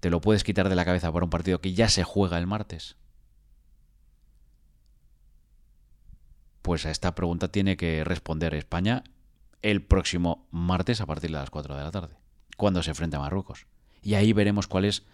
te 0.00 0.10
lo 0.10 0.20
puedes 0.20 0.44
quitar 0.44 0.68
de 0.68 0.76
la 0.76 0.84
cabeza 0.84 1.12
para 1.12 1.24
un 1.24 1.30
partido 1.30 1.60
que 1.60 1.74
ya 1.74 1.88
se 1.88 2.04
juega 2.04 2.38
el 2.38 2.46
martes. 2.46 2.96
Pues 6.62 6.84
a 6.84 6.90
esta 6.90 7.14
pregunta 7.14 7.48
tiene 7.48 7.76
que 7.76 8.02
responder 8.04 8.54
España 8.54 9.04
el 9.62 9.82
próximo 9.82 10.46
martes 10.50 11.00
a 11.00 11.06
partir 11.06 11.30
de 11.30 11.38
las 11.38 11.50
4 11.50 11.76
de 11.76 11.82
la 11.82 11.90
tarde, 11.90 12.16
cuando 12.56 12.82
se 12.82 12.90
enfrente 12.90 13.16
a 13.16 13.20
Marruecos. 13.20 13.66
Y 14.02 14.14
ahí 14.14 14.32
veremos 14.32 14.66
cuál 14.66 14.84
es 14.84 15.04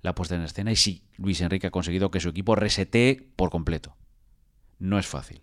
la 0.00 0.14
puesta 0.14 0.34
en 0.34 0.42
escena 0.42 0.72
y 0.72 0.76
si 0.76 1.04
Luis 1.16 1.40
Enrique 1.40 1.68
ha 1.68 1.70
conseguido 1.70 2.10
que 2.10 2.20
su 2.20 2.28
equipo 2.28 2.54
resetee 2.54 3.30
por 3.36 3.50
completo. 3.50 3.96
No 4.78 4.98
es 4.98 5.06
fácil. 5.06 5.42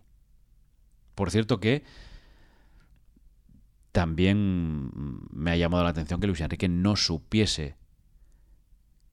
Por 1.15 1.31
cierto 1.31 1.59
que 1.59 1.83
también 3.99 4.91
me 5.29 5.51
ha 5.51 5.57
llamado 5.57 5.83
la 5.83 5.89
atención 5.89 6.21
que 6.21 6.27
Luis 6.27 6.39
Enrique 6.39 6.69
no 6.69 6.95
supiese 6.95 7.75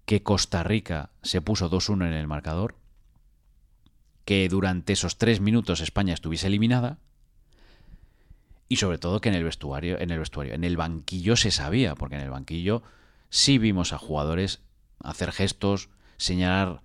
que 0.05 0.23
Costa 0.23 0.63
Rica 0.63 1.11
se 1.23 1.41
puso 1.41 1.69
2-1 1.69 2.07
en 2.07 2.13
el 2.13 2.29
marcador, 2.29 2.77
que 4.25 4.49
durante 4.49 4.93
esos 4.93 5.19
tres 5.19 5.41
minutos 5.41 5.81
España 5.81 6.15
estuviese 6.15 6.47
eliminada 6.47 6.99
y 8.69 8.77
sobre 8.77 8.99
todo 8.99 9.21
que 9.21 9.29
en 9.29 9.35
el 9.35 9.43
vestuario, 9.43 9.99
en 9.99 10.13
el 10.13 10.21
vestuario, 10.21 10.55
en 10.55 10.63
el 10.63 10.77
banquillo 10.77 11.35
se 11.35 11.51
sabía, 11.51 11.97
porque 11.97 12.15
en 12.15 12.21
el 12.21 12.31
banquillo 12.31 12.85
sí 13.29 13.59
vimos 13.59 13.93
a 13.93 13.99
jugadores 13.99 14.63
hacer 15.03 15.33
gestos, 15.33 15.89
señalar 16.17 16.81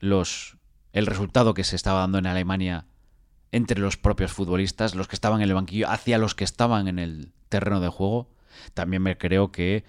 los 0.00 0.56
el 0.92 1.06
resultado 1.06 1.54
que 1.54 1.62
se 1.62 1.76
estaba 1.76 2.00
dando 2.00 2.18
en 2.18 2.26
Alemania 2.26 2.86
entre 3.54 3.80
los 3.80 3.96
propios 3.96 4.32
futbolistas, 4.32 4.96
los 4.96 5.06
que 5.06 5.14
estaban 5.14 5.40
en 5.40 5.48
el 5.48 5.54
banquillo, 5.54 5.88
hacia 5.88 6.18
los 6.18 6.34
que 6.34 6.42
estaban 6.42 6.88
en 6.88 6.98
el 6.98 7.30
terreno 7.48 7.78
de 7.78 7.86
juego. 7.86 8.28
También 8.74 9.00
me 9.00 9.16
creo 9.16 9.52
que 9.52 9.84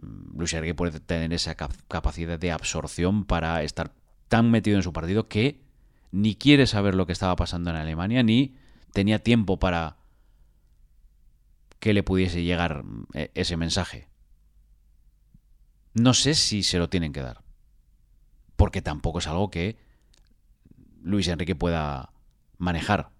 mm, 0.00 0.38
Luis 0.38 0.52
Enrique 0.52 0.76
puede 0.76 1.00
tener 1.00 1.32
esa 1.32 1.56
capacidad 1.56 2.38
de 2.38 2.52
absorción 2.52 3.24
para 3.24 3.64
estar 3.64 3.92
tan 4.28 4.52
metido 4.52 4.76
en 4.76 4.84
su 4.84 4.92
partido 4.92 5.26
que 5.26 5.60
ni 6.12 6.36
quiere 6.36 6.68
saber 6.68 6.94
lo 6.94 7.04
que 7.06 7.12
estaba 7.12 7.34
pasando 7.34 7.70
en 7.70 7.76
Alemania, 7.76 8.22
ni 8.22 8.54
tenía 8.92 9.18
tiempo 9.18 9.58
para 9.58 9.96
que 11.80 11.94
le 11.94 12.04
pudiese 12.04 12.44
llegar 12.44 12.84
mm, 12.84 13.06
e-, 13.14 13.32
ese 13.34 13.56
mensaje. 13.56 14.06
No 15.92 16.14
sé 16.14 16.34
si 16.34 16.62
se 16.62 16.78
lo 16.78 16.88
tienen 16.88 17.12
que 17.12 17.20
dar, 17.20 17.42
porque 18.54 18.80
tampoco 18.80 19.18
es 19.18 19.26
algo 19.26 19.50
que 19.50 19.76
Luis 21.02 21.26
Enrique 21.26 21.56
pueda 21.56 22.11
manejar. 22.62 23.10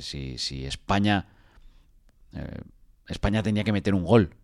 Si, 0.00 0.38
si 0.38 0.66
España, 0.66 1.28
eh, 2.32 2.62
España 3.06 3.42
tenía 3.42 3.64
que 3.64 3.72
meter 3.72 3.94
un 3.94 4.04
gol. 4.04 4.34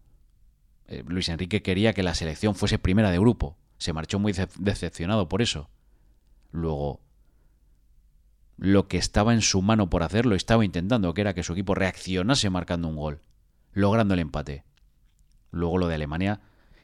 Eh, 0.86 1.02
Luis 1.06 1.28
Enrique 1.28 1.62
quería 1.62 1.94
que 1.94 2.02
la 2.02 2.14
selección 2.14 2.54
fuese 2.54 2.78
primera 2.78 3.10
de 3.10 3.18
grupo. 3.18 3.56
Se 3.78 3.92
marchó 3.92 4.18
muy 4.18 4.32
decepcionado 4.58 5.28
por 5.28 5.42
eso. 5.42 5.70
Luego, 6.52 7.00
lo 8.58 8.86
que 8.86 8.98
estaba 8.98 9.32
en 9.32 9.40
su 9.40 9.62
mano 9.62 9.88
por 9.88 10.02
hacerlo, 10.02 10.36
estaba 10.36 10.64
intentando, 10.64 11.14
que 11.14 11.22
era 11.22 11.34
que 11.34 11.42
su 11.42 11.54
equipo 11.54 11.74
reaccionase 11.74 12.50
marcando 12.50 12.86
un 12.86 12.96
gol, 12.96 13.22
logrando 13.72 14.14
el 14.14 14.20
empate. 14.20 14.62
Luego 15.50 15.78
lo 15.78 15.88
de 15.88 15.94
Alemania 15.94 16.40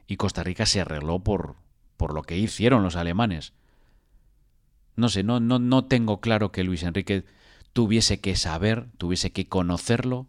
y 0.06 0.16
Costa 0.16 0.42
Rica 0.42 0.66
se 0.66 0.80
arregló 0.80 1.20
por, 1.20 1.56
por 1.98 2.14
lo 2.14 2.22
que 2.22 2.38
hicieron 2.38 2.82
los 2.82 2.96
alemanes. 2.96 3.52
No 4.98 5.08
sé, 5.08 5.22
no, 5.22 5.38
no, 5.38 5.60
no 5.60 5.84
tengo 5.84 6.20
claro 6.20 6.50
que 6.50 6.64
Luis 6.64 6.82
Enrique 6.82 7.24
tuviese 7.72 8.20
que 8.20 8.34
saber, 8.34 8.88
tuviese 8.98 9.30
que 9.30 9.46
conocerlo, 9.46 10.26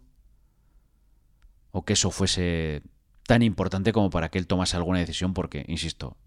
o 1.71 1.85
que 1.85 1.93
eso 1.93 2.11
fuese 2.11 2.83
tan 3.25 3.41
importante 3.41 3.93
como 3.93 4.11
para 4.11 4.29
que 4.29 4.37
él 4.37 4.45
tomase 4.45 4.77
alguna 4.77 4.99
decisión, 4.99 5.33
porque, 5.33 5.65
insisto, 5.67 6.17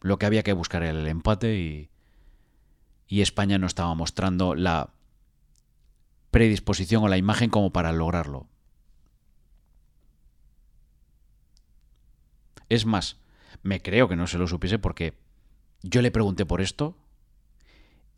lo 0.00 0.18
que 0.18 0.24
había 0.24 0.42
que 0.42 0.54
buscar 0.54 0.82
era 0.82 0.98
el 0.98 1.06
empate 1.06 1.58
y, 1.58 1.90
y 3.06 3.20
España 3.20 3.58
no 3.58 3.66
estaba 3.66 3.94
mostrando 3.94 4.54
la 4.54 4.94
predisposición 6.30 7.04
o 7.04 7.08
la 7.08 7.18
imagen 7.18 7.50
como 7.50 7.74
para 7.74 7.92
lograrlo. 7.92 8.48
Es 12.70 12.86
más, 12.86 13.18
me 13.62 13.82
creo 13.82 14.08
que 14.08 14.16
no 14.16 14.26
se 14.26 14.38
lo 14.38 14.46
supiese 14.46 14.78
porque 14.78 15.28
yo 15.82 16.02
le 16.02 16.10
pregunté 16.10 16.46
por 16.46 16.60
esto 16.60 16.96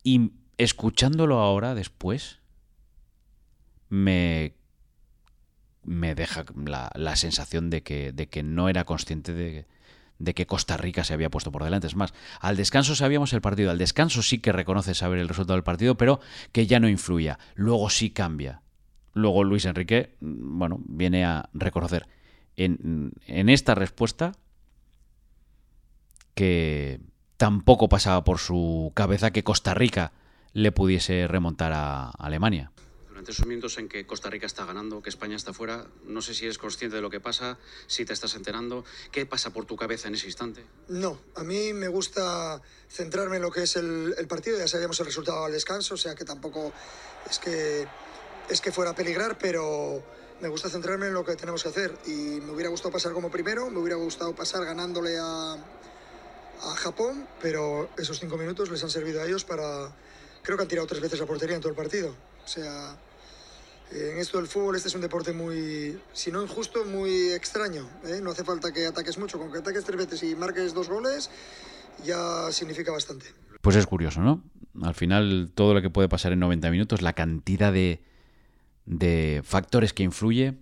y 0.02 0.32
escuchándolo 0.58 1.38
ahora 1.38 1.74
después, 1.74 2.40
me, 3.88 4.54
me 5.84 6.14
deja 6.14 6.44
la, 6.64 7.16
sensación 7.16 7.70
de 7.70 7.82
que, 7.82 8.12
de 8.12 8.28
que 8.28 8.42
no 8.42 8.68
era 8.68 8.84
consciente 8.84 9.32
de, 9.32 9.66
de 10.18 10.34
que 10.34 10.46
Costa 10.46 10.76
Rica 10.76 11.04
se 11.04 11.14
había 11.14 11.30
puesto 11.30 11.52
por 11.52 11.64
delante. 11.64 11.86
Es 11.86 11.96
más, 11.96 12.14
al 12.40 12.56
descanso 12.56 12.94
sabíamos 12.94 13.32
el 13.32 13.40
partido, 13.40 13.70
al 13.70 13.78
descanso 13.78 14.22
sí 14.22 14.38
que 14.38 14.52
reconoce 14.52 14.94
saber 14.94 15.18
el 15.18 15.28
resultado 15.28 15.56
del 15.56 15.64
partido, 15.64 15.96
pero 15.96 16.20
que 16.52 16.66
ya 16.66 16.80
no 16.80 16.88
influía. 16.88 17.38
Luego 17.54 17.90
sí 17.90 18.10
cambia. 18.10 18.62
Luego 19.14 19.44
Luis 19.44 19.66
Enrique, 19.66 20.16
mm, 20.20 20.58
bueno, 20.58 20.80
viene 20.86 21.24
a 21.24 21.50
reconocer 21.52 22.08
en, 22.56 23.12
en 23.26 23.48
esta 23.48 23.74
respuesta 23.74 24.32
que 26.34 27.00
tampoco 27.42 27.88
pasaba 27.88 28.22
por 28.22 28.38
su 28.38 28.92
cabeza 28.94 29.32
que 29.32 29.42
Costa 29.42 29.74
Rica 29.74 30.12
le 30.52 30.70
pudiese 30.70 31.26
remontar 31.26 31.72
a 31.74 32.10
Alemania 32.10 32.70
durante 33.08 33.32
esos 33.32 33.46
minutos 33.46 33.78
en 33.78 33.88
que 33.88 34.06
Costa 34.06 34.30
Rica 34.30 34.46
está 34.46 34.64
ganando, 34.64 35.02
que 35.02 35.10
España 35.10 35.34
está 35.34 35.52
fuera, 35.52 35.88
no 36.04 36.22
sé 36.22 36.34
si 36.34 36.44
eres 36.44 36.56
consciente 36.56 36.94
de 36.94 37.02
lo 37.02 37.10
que 37.10 37.18
pasa, 37.18 37.58
si 37.88 38.04
te 38.04 38.12
estás 38.12 38.36
enterando, 38.36 38.84
¿qué 39.10 39.26
pasa 39.26 39.52
por 39.52 39.64
tu 39.64 39.74
cabeza 39.74 40.06
en 40.06 40.14
ese 40.14 40.26
instante? 40.26 40.64
No, 40.86 41.18
a 41.34 41.42
mí 41.42 41.72
me 41.72 41.88
gusta 41.88 42.62
centrarme 42.88 43.36
en 43.36 43.42
lo 43.42 43.50
que 43.50 43.64
es 43.64 43.74
el, 43.74 44.14
partido, 44.28 44.58
ya 44.58 44.68
sabíamos 44.68 45.00
el 45.00 45.06
resultado 45.06 45.44
al 45.44 45.50
descanso, 45.50 45.94
o 45.94 45.96
sea 45.96 46.14
que 46.14 46.24
tampoco 46.24 46.72
es 47.28 47.40
que, 47.40 47.88
es 48.50 48.60
que 48.60 48.70
fuera 48.70 48.92
a 48.92 48.94
peligrar, 48.94 49.36
pero 49.36 50.00
me 50.40 50.46
gusta 50.46 50.68
centrarme 50.68 51.08
en 51.08 51.14
lo 51.14 51.24
que 51.24 51.34
tenemos 51.34 51.64
que 51.64 51.70
hacer 51.70 51.92
y 52.06 52.40
me 52.40 52.52
hubiera 52.52 52.70
gustado 52.70 52.92
pasar 52.92 53.12
como 53.12 53.32
primero, 53.32 53.68
me 53.68 53.80
hubiera 53.80 53.96
gustado 53.96 54.32
pasar 54.32 54.64
ganándole 54.64 55.18
a, 55.18 55.56
a 56.62 56.76
Japón, 56.76 57.26
pero 57.40 57.90
esos 57.96 58.18
cinco 58.18 58.36
minutos 58.36 58.70
les 58.70 58.82
han 58.82 58.90
servido 58.90 59.20
a 59.20 59.26
ellos 59.26 59.44
para... 59.44 59.90
Creo 60.42 60.56
que 60.56 60.62
han 60.62 60.68
tirado 60.68 60.86
tres 60.86 61.00
veces 61.00 61.20
la 61.20 61.26
portería 61.26 61.54
en 61.54 61.60
todo 61.60 61.70
el 61.70 61.76
partido. 61.76 62.14
O 62.44 62.48
sea, 62.48 62.96
en 63.92 64.18
esto 64.18 64.38
del 64.38 64.46
fútbol 64.46 64.74
este 64.76 64.88
es 64.88 64.94
un 64.94 65.00
deporte 65.00 65.32
muy, 65.32 66.00
si 66.12 66.30
no 66.30 66.42
injusto, 66.42 66.84
muy 66.84 67.30
extraño. 67.30 67.88
¿eh? 68.04 68.20
No 68.22 68.30
hace 68.30 68.44
falta 68.44 68.72
que 68.72 68.86
ataques 68.86 69.18
mucho, 69.18 69.38
con 69.38 69.52
que 69.52 69.58
ataques 69.58 69.84
tres 69.84 69.98
veces 69.98 70.22
y 70.22 70.34
marques 70.34 70.74
dos 70.74 70.88
goles 70.88 71.30
ya 72.04 72.50
significa 72.50 72.90
bastante. 72.90 73.26
Pues 73.60 73.76
es 73.76 73.86
curioso, 73.86 74.20
¿no? 74.20 74.42
Al 74.82 74.94
final 74.94 75.52
todo 75.54 75.74
lo 75.74 75.82
que 75.82 75.90
puede 75.90 76.08
pasar 76.08 76.32
en 76.32 76.40
90 76.40 76.70
minutos, 76.70 77.02
la 77.02 77.12
cantidad 77.12 77.72
de, 77.72 78.02
de 78.86 79.42
factores 79.44 79.92
que 79.92 80.02
influye 80.02 80.54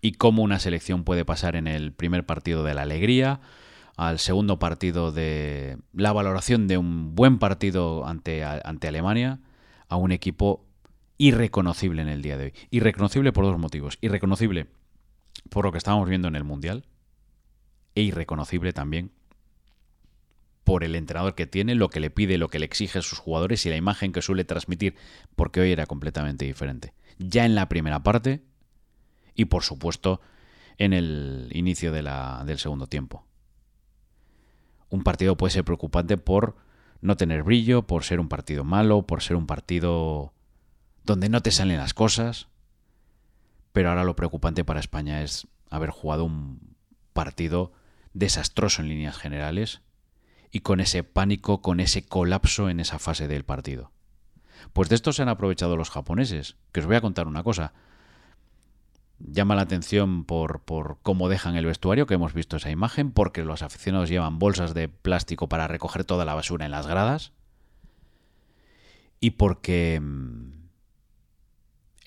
y 0.00 0.12
cómo 0.12 0.42
una 0.42 0.58
selección 0.60 1.04
puede 1.04 1.24
pasar 1.24 1.56
en 1.56 1.66
el 1.66 1.92
primer 1.92 2.24
partido 2.24 2.62
de 2.64 2.74
la 2.74 2.82
alegría, 2.82 3.40
al 3.98 4.20
segundo 4.20 4.60
partido 4.60 5.10
de 5.10 5.76
la 5.92 6.12
valoración 6.12 6.68
de 6.68 6.78
un 6.78 7.16
buen 7.16 7.40
partido 7.40 8.06
ante, 8.06 8.44
ante 8.44 8.86
Alemania, 8.86 9.40
a 9.88 9.96
un 9.96 10.12
equipo 10.12 10.64
irreconocible 11.18 12.00
en 12.02 12.08
el 12.08 12.22
día 12.22 12.36
de 12.36 12.44
hoy. 12.44 12.52
Irreconocible 12.70 13.32
por 13.32 13.44
dos 13.44 13.58
motivos. 13.58 13.98
Irreconocible 14.00 14.68
por 15.50 15.64
lo 15.64 15.72
que 15.72 15.78
estábamos 15.78 16.08
viendo 16.08 16.28
en 16.28 16.36
el 16.36 16.44
Mundial 16.44 16.86
e 17.96 18.02
irreconocible 18.02 18.72
también 18.72 19.10
por 20.62 20.84
el 20.84 20.94
entrenador 20.94 21.34
que 21.34 21.48
tiene, 21.48 21.74
lo 21.74 21.90
que 21.90 21.98
le 21.98 22.10
pide, 22.10 22.38
lo 22.38 22.48
que 22.48 22.60
le 22.60 22.66
exige 22.66 23.00
a 23.00 23.02
sus 23.02 23.18
jugadores 23.18 23.66
y 23.66 23.70
la 23.70 23.76
imagen 23.76 24.12
que 24.12 24.22
suele 24.22 24.44
transmitir, 24.44 24.94
porque 25.34 25.60
hoy 25.60 25.72
era 25.72 25.86
completamente 25.86 26.44
diferente. 26.44 26.94
Ya 27.18 27.44
en 27.44 27.56
la 27.56 27.68
primera 27.68 28.04
parte 28.04 28.44
y 29.34 29.46
por 29.46 29.64
supuesto 29.64 30.20
en 30.76 30.92
el 30.92 31.50
inicio 31.52 31.90
del 31.90 32.58
segundo 32.58 32.86
tiempo. 32.86 33.27
Un 34.90 35.02
partido 35.02 35.36
puede 35.36 35.52
ser 35.52 35.64
preocupante 35.64 36.16
por 36.16 36.56
no 37.00 37.16
tener 37.16 37.42
brillo, 37.42 37.86
por 37.86 38.04
ser 38.04 38.20
un 38.20 38.28
partido 38.28 38.64
malo, 38.64 39.06
por 39.06 39.22
ser 39.22 39.36
un 39.36 39.46
partido 39.46 40.32
donde 41.04 41.28
no 41.28 41.42
te 41.42 41.50
salen 41.50 41.78
las 41.78 41.94
cosas. 41.94 42.48
Pero 43.72 43.90
ahora 43.90 44.04
lo 44.04 44.16
preocupante 44.16 44.64
para 44.64 44.80
España 44.80 45.22
es 45.22 45.46
haber 45.70 45.90
jugado 45.90 46.24
un 46.24 46.76
partido 47.12 47.72
desastroso 48.14 48.82
en 48.82 48.88
líneas 48.88 49.16
generales 49.16 49.82
y 50.50 50.60
con 50.60 50.80
ese 50.80 51.04
pánico, 51.04 51.60
con 51.60 51.80
ese 51.80 52.06
colapso 52.06 52.70
en 52.70 52.80
esa 52.80 52.98
fase 52.98 53.28
del 53.28 53.44
partido. 53.44 53.92
Pues 54.72 54.88
de 54.88 54.96
esto 54.96 55.12
se 55.12 55.22
han 55.22 55.28
aprovechado 55.28 55.76
los 55.76 55.90
japoneses, 55.90 56.56
que 56.72 56.80
os 56.80 56.86
voy 56.86 56.96
a 56.96 57.00
contar 57.00 57.26
una 57.26 57.42
cosa. 57.42 57.74
Llama 59.20 59.56
la 59.56 59.62
atención 59.62 60.24
por, 60.24 60.60
por, 60.60 60.98
cómo 61.02 61.28
dejan 61.28 61.56
el 61.56 61.66
vestuario, 61.66 62.06
que 62.06 62.14
hemos 62.14 62.34
visto 62.34 62.56
esa 62.56 62.70
imagen, 62.70 63.10
porque 63.10 63.44
los 63.44 63.62
aficionados 63.62 64.08
llevan 64.08 64.38
bolsas 64.38 64.74
de 64.74 64.88
plástico 64.88 65.48
para 65.48 65.66
recoger 65.66 66.04
toda 66.04 66.24
la 66.24 66.34
basura 66.34 66.64
en 66.66 66.70
las 66.70 66.86
gradas. 66.86 67.32
Y 69.20 69.32
porque 69.32 70.00
mm, 70.00 70.58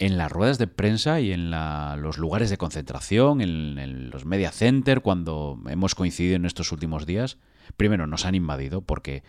en 0.02 0.18
las 0.18 0.32
ruedas 0.32 0.58
de 0.58 0.66
prensa 0.66 1.22
y 1.22 1.32
en 1.32 1.52
los 1.52 2.18
lugares 2.18 2.50
de 2.50 2.58
concentración, 2.58 3.40
en, 3.40 4.10
los 4.10 4.26
media 4.26 4.52
center, 4.52 5.02
cuando 5.02 5.60
hemos 5.70 5.94
coincidido 5.94 6.36
en 6.38 6.46
estos 6.46 6.72
últimos 6.72 7.06
días, 7.06 7.38
primero 7.78 8.08
nos 8.08 8.26
han 8.26 8.34
invadido 8.34 8.82
porque 8.82 9.24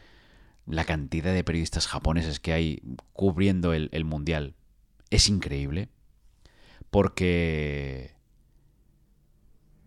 la 0.66 0.86
cantidad 0.86 1.34
de 1.34 1.44
periodistas 1.44 1.86
japoneses 1.86 2.40
que 2.40 2.54
hay 2.54 2.82
cubriendo 3.12 3.74
el, 3.74 4.04
mundial 4.06 4.54
es 5.10 5.28
increíble. 5.28 5.90
Porque 6.92 8.14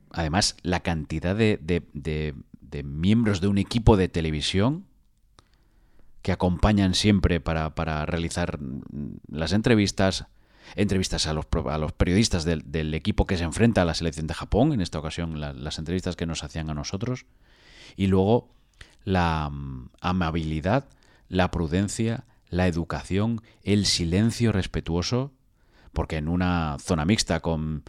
además 0.10 0.58
la 0.64 0.80
cantidad 0.80 1.36
de, 1.36 1.60
de, 1.62 2.34
miembros 2.84 3.42
de 3.42 3.48
un 3.48 3.60
equipo 3.60 3.96
de 3.96 4.10
televisión 4.10 4.88
que 6.24 6.32
acompañan 6.32 6.96
siempre 6.96 7.40
para, 7.40 7.76
para 7.76 8.08
realizar 8.08 8.58
las 9.30 9.54
entrevistas, 9.54 10.26
entrevistas 10.76 11.28
a 11.28 11.34
los, 11.34 11.46
a 11.70 11.78
los 11.78 11.92
periodistas 11.94 12.44
del, 12.44 12.94
equipo 12.96 13.28
que 13.28 13.38
se 13.38 13.44
enfrenta 13.44 13.84
a 13.84 13.86
la 13.86 13.94
selección 13.94 14.26
de 14.26 14.34
Japón, 14.34 14.74
en 14.74 14.82
esta 14.82 14.98
ocasión 14.98 15.40
las 15.40 15.78
entrevistas 15.78 16.16
que 16.16 16.26
nos 16.26 16.44
hacían 16.44 16.72
a 16.72 16.74
nosotros, 16.74 17.28
y 17.96 18.08
luego 18.08 18.50
la 19.04 19.52
mm, 19.52 19.90
amabilidad, 20.02 20.90
la 21.30 21.52
prudencia, 21.52 22.26
la 22.50 22.66
educación, 22.66 23.44
el 23.62 23.86
silencio 23.86 24.52
respetuoso, 24.52 25.35
porque 25.96 26.18
en 26.18 26.28
una 26.28 26.78
zona 26.80 27.06
mixta 27.06 27.40
con 27.40 27.84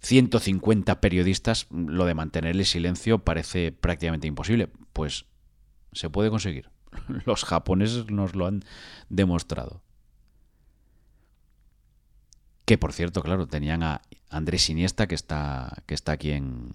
150 0.00 0.92
eh, 0.92 0.96
periodistas, 0.96 1.66
lo 1.70 2.06
de 2.06 2.14
mantener 2.14 2.54
el 2.54 2.64
silencio 2.64 3.18
parece 3.18 3.72
prácticamente 3.72 4.28
imposible. 4.28 4.68
Pues 4.92 5.26
se 5.92 6.08
puede 6.08 6.30
conseguir. 6.30 6.70
Los 7.26 7.44
japoneses 7.44 8.10
nos 8.10 8.36
lo 8.36 8.46
han 8.46 8.62
demostrado. 9.08 9.82
Que 12.64 12.78
por 12.78 12.92
cierto, 12.92 13.22
claro, 13.22 13.48
tenían 13.48 13.82
a 13.82 14.02
Andrés 14.30 14.70
Iniesta, 14.70 15.08
que 15.08 15.16
está, 15.16 15.82
que 15.86 15.94
está 15.94 16.12
aquí 16.12 16.30
en, 16.30 16.70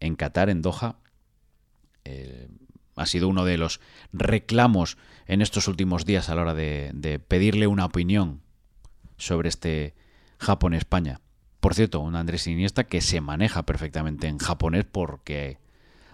en 0.00 0.16
Qatar, 0.16 0.48
en 0.48 0.62
Doha. 0.62 0.96
Eh, 2.04 2.48
ha 2.96 3.06
sido 3.06 3.28
uno 3.28 3.44
de 3.44 3.58
los 3.58 3.80
reclamos 4.12 4.96
en 5.26 5.42
estos 5.42 5.68
últimos 5.68 6.04
días 6.04 6.28
a 6.28 6.34
la 6.34 6.42
hora 6.42 6.54
de, 6.54 7.20
pedirle 7.26 7.66
una 7.66 7.86
opinión 7.86 8.42
sobre 9.16 9.48
este 9.48 9.94
Japón-España. 10.38 11.20
Por 11.60 11.74
cierto, 11.74 12.00
un 12.00 12.16
Andrés 12.16 12.46
Iniesta 12.46 12.84
que 12.84 13.00
se 13.00 13.20
maneja 13.20 13.62
perfectamente 13.62 14.26
en 14.26 14.38
japonés 14.38 14.84
porque 14.84 15.58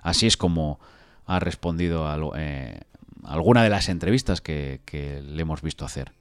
así 0.02 0.26
es 0.26 0.36
como 0.36 0.78
ha 1.26 1.40
respondido 1.40 2.06
a, 2.06 2.18
eh, 2.36 2.80
alguna 3.24 3.62
de 3.62 3.70
las 3.70 3.88
entrevistas 3.88 4.40
que 4.40 4.80
le 5.24 5.42
hemos 5.42 5.62
visto 5.62 5.84
hacer. 5.84 6.12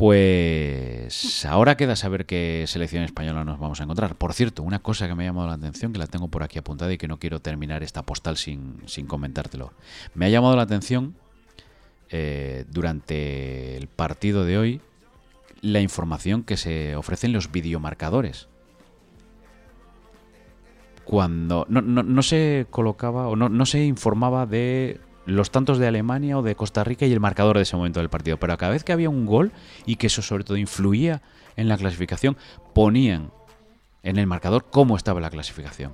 Pues 0.00 1.44
ahora 1.44 1.76
queda 1.76 1.94
saber 1.94 2.24
qué 2.24 2.64
selección 2.66 3.04
española 3.04 3.44
nos 3.44 3.58
vamos 3.58 3.80
a 3.80 3.82
encontrar. 3.82 4.14
Por 4.14 4.32
cierto, 4.32 4.62
una 4.62 4.78
cosa 4.78 5.06
que 5.06 5.14
me 5.14 5.24
ha 5.24 5.26
llamado 5.26 5.48
la 5.48 5.52
atención, 5.56 5.92
que 5.92 5.98
la 5.98 6.06
tengo 6.06 6.28
por 6.28 6.42
aquí 6.42 6.58
apuntada 6.58 6.90
y 6.90 6.96
que 6.96 7.06
no 7.06 7.18
quiero 7.18 7.40
terminar 7.40 7.82
esta 7.82 8.02
postal 8.02 8.38
sin, 8.38 8.80
comentártelo. 9.06 9.74
Me 10.14 10.24
ha 10.24 10.30
llamado 10.30 10.56
la 10.56 10.62
atención 10.62 11.16
eh, 12.10 12.64
durante 12.68 13.76
el 13.76 13.88
partido 13.88 14.44
de 14.44 14.58
hoy 14.58 14.80
la 15.60 15.80
información 15.80 16.42
que 16.42 16.56
se 16.56 16.96
ofrece 16.96 17.26
en 17.26 17.32
los 17.32 17.52
videomarcadores. 17.52 18.48
Cuando 21.04 21.66
no, 21.68 21.82
no 21.82 22.22
se 22.22 22.66
colocaba 22.70 23.28
o 23.28 23.36
no, 23.36 23.48
no 23.48 23.66
se 23.66 23.84
informaba 23.84 24.46
de 24.46 25.00
los 25.26 25.50
tantos 25.50 25.78
de 25.78 25.86
Alemania 25.86 26.38
o 26.38 26.42
de 26.42 26.54
Costa 26.54 26.84
Rica 26.84 27.06
y 27.06 27.12
el 27.12 27.20
marcador 27.20 27.56
de 27.56 27.62
ese 27.62 27.76
momento 27.76 28.00
del 28.00 28.08
partido. 28.08 28.38
Pero 28.38 28.56
cada 28.58 28.72
vez 28.72 28.84
que 28.84 28.92
había 28.92 29.10
un 29.10 29.26
gol 29.26 29.52
y 29.86 29.96
que 29.96 30.06
eso 30.06 30.22
sobre 30.22 30.44
todo 30.44 30.56
influía 30.56 31.22
en 31.56 31.68
la 31.68 31.76
clasificación, 31.76 32.36
ponían 32.74 33.30
en 34.02 34.18
el 34.18 34.26
marcador 34.26 34.66
cómo 34.70 34.96
estaba 34.96 35.20
la 35.20 35.30
clasificación. 35.30 35.92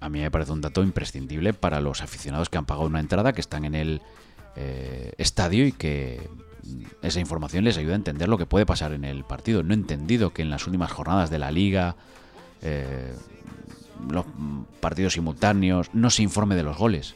A 0.00 0.08
mí 0.08 0.20
me 0.20 0.30
parece 0.30 0.52
un 0.52 0.60
dato 0.60 0.82
imprescindible 0.82 1.52
para 1.52 1.80
los 1.80 2.02
aficionados 2.02 2.48
que 2.48 2.58
han 2.58 2.66
pagado 2.66 2.86
una 2.86 3.00
entrada, 3.00 3.32
que 3.32 3.40
están 3.40 3.64
en 3.64 3.74
el 3.74 4.02
eh, 4.56 5.12
estadio 5.18 5.66
y 5.66 5.72
que 5.72 6.28
esa 7.02 7.20
información 7.20 7.64
les 7.64 7.76
ayuda 7.76 7.92
a 7.92 7.96
entender 7.96 8.28
lo 8.28 8.38
que 8.38 8.46
puede 8.46 8.66
pasar 8.66 8.92
en 8.92 9.04
el 9.04 9.24
partido. 9.24 9.62
No 9.62 9.74
he 9.74 9.76
entendido 9.76 10.32
que 10.32 10.42
en 10.42 10.50
las 10.50 10.66
últimas 10.66 10.92
jornadas 10.92 11.30
de 11.30 11.38
la 11.38 11.50
liga, 11.50 11.96
eh, 12.62 13.14
los 14.10 14.24
partidos 14.80 15.14
simultáneos, 15.14 15.90
no 15.92 16.10
se 16.10 16.22
informe 16.22 16.54
de 16.54 16.62
los 16.62 16.76
goles. 16.76 17.14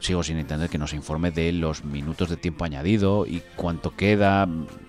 sigo 0.00 0.22
sin 0.22 0.38
entender 0.38 0.70
que 0.70 0.78
nos 0.78 0.94
informe 0.94 1.30
de 1.30 1.52
los 1.52 1.84
minutos 1.84 2.30
de 2.30 2.36
tiempo 2.36 2.64
añadido 2.64 3.26
y 3.26 3.42
cuánto 3.54 3.94
queda. 3.94 4.46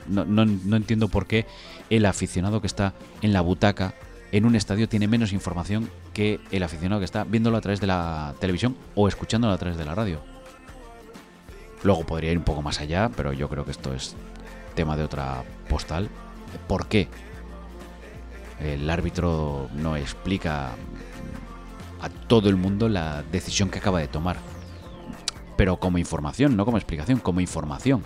No, 0.07 0.25
no, 0.25 0.45
no 0.45 0.75
entiendo 0.75 1.09
por 1.09 1.27
qué 1.27 1.45
el 1.89 2.05
aficionado 2.05 2.61
que 2.61 2.67
está 2.67 2.93
en 3.21 3.33
la 3.33 3.41
butaca 3.41 3.93
en 4.31 4.45
un 4.45 4.55
estadio 4.55 4.87
tiene 4.87 5.07
menos 5.07 5.33
información 5.33 5.89
que 6.13 6.39
el 6.51 6.63
aficionado 6.63 6.99
que 6.99 7.05
está 7.05 7.23
viéndolo 7.23 7.57
a 7.57 7.61
través 7.61 7.79
de 7.79 7.87
la 7.87 8.33
televisión 8.39 8.75
o 8.95 9.07
escuchándolo 9.07 9.53
a 9.53 9.57
través 9.57 9.77
de 9.77 9.85
la 9.85 9.95
radio. 9.95 10.19
Luego 11.83 12.05
podría 12.05 12.31
ir 12.31 12.37
un 12.37 12.43
poco 12.43 12.61
más 12.61 12.79
allá, 12.79 13.09
pero 13.15 13.33
yo 13.33 13.49
creo 13.49 13.65
que 13.65 13.71
esto 13.71 13.93
es 13.93 14.15
tema 14.75 14.97
de 14.97 15.03
otra 15.03 15.43
postal. 15.69 16.09
¿Por 16.67 16.87
qué? 16.87 17.07
El 18.59 18.89
árbitro 18.89 19.69
no 19.73 19.95
explica 19.95 20.71
a 22.01 22.09
todo 22.27 22.49
el 22.49 22.55
mundo 22.55 22.89
la 22.89 23.23
decisión 23.23 23.69
que 23.69 23.79
acaba 23.79 23.99
de 23.99 24.07
tomar. 24.07 24.37
Pero 25.57 25.77
como 25.77 25.97
información, 25.97 26.55
no 26.55 26.65
como 26.65 26.77
explicación, 26.77 27.19
como 27.19 27.41
información. 27.41 28.03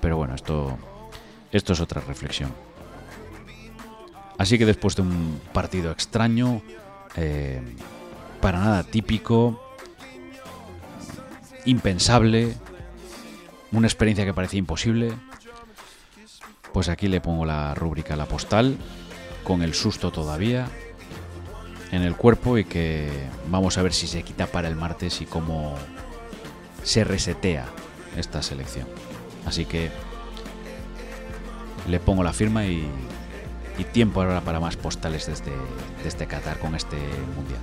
Pero 0.00 0.16
bueno, 0.16 0.34
esto, 0.34 0.76
esto 1.52 1.72
es 1.72 1.80
otra 1.80 2.00
reflexión. 2.00 2.52
Así 4.38 4.56
que 4.56 4.64
después 4.64 4.94
de 4.96 5.02
un 5.02 5.40
partido 5.52 5.90
extraño, 5.90 6.62
eh, 7.16 7.60
para 8.40 8.60
nada 8.60 8.84
típico, 8.84 9.60
impensable, 11.64 12.54
una 13.72 13.88
experiencia 13.88 14.24
que 14.24 14.32
parecía 14.32 14.58
imposible, 14.58 15.12
pues 16.72 16.88
aquí 16.88 17.08
le 17.08 17.20
pongo 17.20 17.44
la 17.44 17.74
rúbrica 17.74 18.14
La 18.14 18.26
Postal, 18.26 18.78
con 19.42 19.62
el 19.62 19.74
susto 19.74 20.12
todavía 20.12 20.68
en 21.90 22.02
el 22.02 22.14
cuerpo 22.14 22.58
y 22.58 22.64
que 22.64 23.08
vamos 23.50 23.78
a 23.78 23.82
ver 23.82 23.92
si 23.92 24.06
se 24.06 24.22
quita 24.22 24.46
para 24.46 24.68
el 24.68 24.76
martes 24.76 25.20
y 25.20 25.26
cómo 25.26 25.74
se 26.82 27.02
resetea 27.02 27.66
esta 28.16 28.42
selección. 28.42 28.86
Así 29.46 29.64
que 29.64 29.90
le 31.88 31.98
pongo 31.98 32.22
la 32.22 32.32
firma 32.32 32.66
y 32.66 32.86
y 33.78 33.84
tiempo 33.84 34.20
ahora 34.20 34.40
para 34.40 34.60
más 34.60 34.76
postales 34.76 35.26
desde, 35.26 35.52
desde 36.04 36.26
Qatar 36.26 36.58
con 36.58 36.74
este 36.74 36.96
mundial. 37.34 37.60